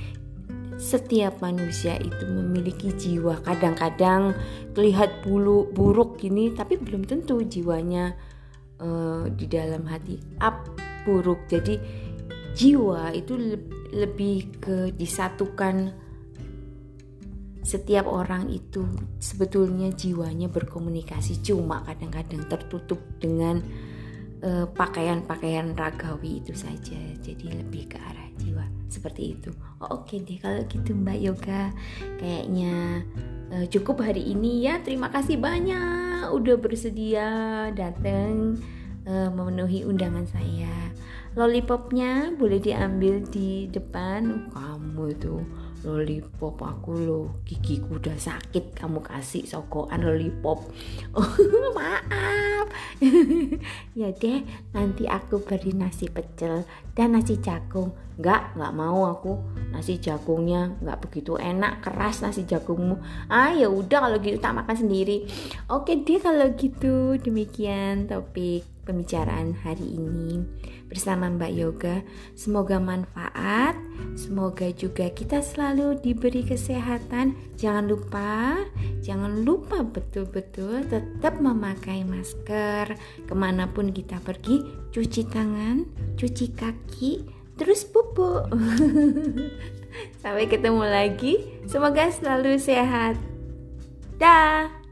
setiap 0.78 1.40
manusia 1.40 1.96
itu 1.98 2.22
memiliki 2.28 2.94
jiwa. 2.94 3.40
Kadang-kadang 3.42 4.36
terlihat 4.78 5.26
bulu 5.26 5.72
buruk 5.72 6.20
gini, 6.22 6.52
tapi 6.52 6.76
belum 6.76 7.08
tentu 7.08 7.40
jiwanya 7.42 8.14
uh, 8.80 9.28
di 9.30 9.46
dalam 9.46 9.84
hati 9.86 10.18
up 10.40 10.70
buruk. 11.04 11.46
Jadi 11.50 11.78
jiwa 12.54 13.12
itu 13.12 13.34
le 13.36 13.58
lebih 13.94 14.58
ke 14.58 14.76
disatukan 14.90 15.94
setiap 17.64 18.04
orang 18.04 18.52
itu 18.52 18.84
sebetulnya 19.16 19.88
jiwanya 19.94 20.52
berkomunikasi 20.52 21.40
cuma 21.40 21.80
kadang-kadang 21.86 22.44
tertutup 22.50 23.00
dengan 23.16 23.62
uh, 24.44 24.66
pakaian-pakaian 24.76 25.72
ragawi 25.72 26.44
itu 26.44 26.52
saja. 26.52 27.00
Jadi 27.24 27.48
lebih 27.50 27.88
ke 27.88 27.96
arah 27.96 28.28
jiwa. 28.36 28.68
Seperti 28.92 29.34
itu. 29.34 29.50
Oh, 29.80 29.98
oke 29.98 30.12
okay 30.12 30.18
deh 30.22 30.38
kalau 30.38 30.62
gitu 30.68 30.92
Mbak 30.92 31.18
Yoga. 31.24 31.72
Kayaknya 32.20 33.02
uh, 33.50 33.66
cukup 33.72 34.04
hari 34.04 34.22
ini 34.36 34.68
ya. 34.68 34.78
Terima 34.84 35.08
kasih 35.08 35.40
banyak 35.40 36.30
udah 36.30 36.56
bersedia 36.60 37.28
datang 37.72 38.60
uh, 39.08 39.28
memenuhi 39.32 39.82
undangan 39.88 40.28
saya. 40.28 40.92
Lollipopnya 41.34 42.30
boleh 42.38 42.62
diambil 42.62 43.26
di 43.26 43.66
depan 43.66 44.54
kamu 44.54 45.06
tuh 45.18 45.42
lollipop 45.84 46.56
aku 46.64 46.90
lo 46.96 47.22
gigiku 47.44 48.00
udah 48.00 48.16
sakit 48.16 48.72
kamu 48.72 49.04
kasih 49.04 49.44
sokokan 49.44 50.00
lollipop. 50.00 50.64
Oh, 51.12 51.32
maaf. 51.76 52.66
Ya 53.94 54.10
deh 54.10 54.42
nanti 54.74 55.06
aku 55.06 55.44
beri 55.46 55.70
nasi 55.70 56.10
pecel 56.10 56.66
dan 56.98 57.14
nasi 57.14 57.38
jagung. 57.38 57.94
Nggak 58.18 58.58
nggak 58.58 58.74
mau 58.74 59.06
aku. 59.06 59.38
Nasi 59.70 60.02
jagungnya 60.02 60.74
nggak 60.82 60.98
begitu 61.04 61.38
enak 61.38 61.84
keras 61.84 62.24
nasi 62.26 62.42
jagungmu. 62.42 62.98
Ah 63.30 63.54
ya 63.54 63.70
udah 63.70 64.10
kalau 64.10 64.18
gitu 64.18 64.42
tak 64.42 64.56
makan 64.58 64.74
sendiri. 64.74 65.28
Oke 65.70 66.02
deh 66.02 66.18
kalau 66.18 66.50
gitu. 66.58 67.14
Demikian 67.22 68.10
topik 68.10 68.66
pembicaraan 68.82 69.54
hari 69.62 69.96
ini 69.96 70.42
bersama 70.94 71.26
Mbak 71.26 71.52
Yoga. 71.58 72.06
Semoga 72.38 72.78
manfaat, 72.78 73.74
semoga 74.14 74.70
juga 74.70 75.10
kita 75.10 75.42
selalu 75.42 75.98
diberi 75.98 76.46
kesehatan. 76.46 77.34
Jangan 77.58 77.90
lupa, 77.90 78.62
jangan 79.02 79.42
lupa 79.42 79.82
betul-betul 79.82 80.86
tetap 80.86 81.42
memakai 81.42 82.06
masker 82.06 82.94
ke 83.26 83.34
mana 83.34 83.66
pun 83.66 83.90
kita 83.90 84.22
pergi, 84.22 84.62
cuci 84.94 85.26
tangan, 85.26 85.82
cuci 86.14 86.54
kaki, 86.54 87.26
terus 87.58 87.82
pupuk. 87.82 88.46
Sampai 90.22 90.46
ketemu 90.46 90.86
lagi, 90.86 91.42
semoga 91.66 92.06
selalu 92.14 92.62
sehat. 92.62 93.18
Dah. 94.14 94.83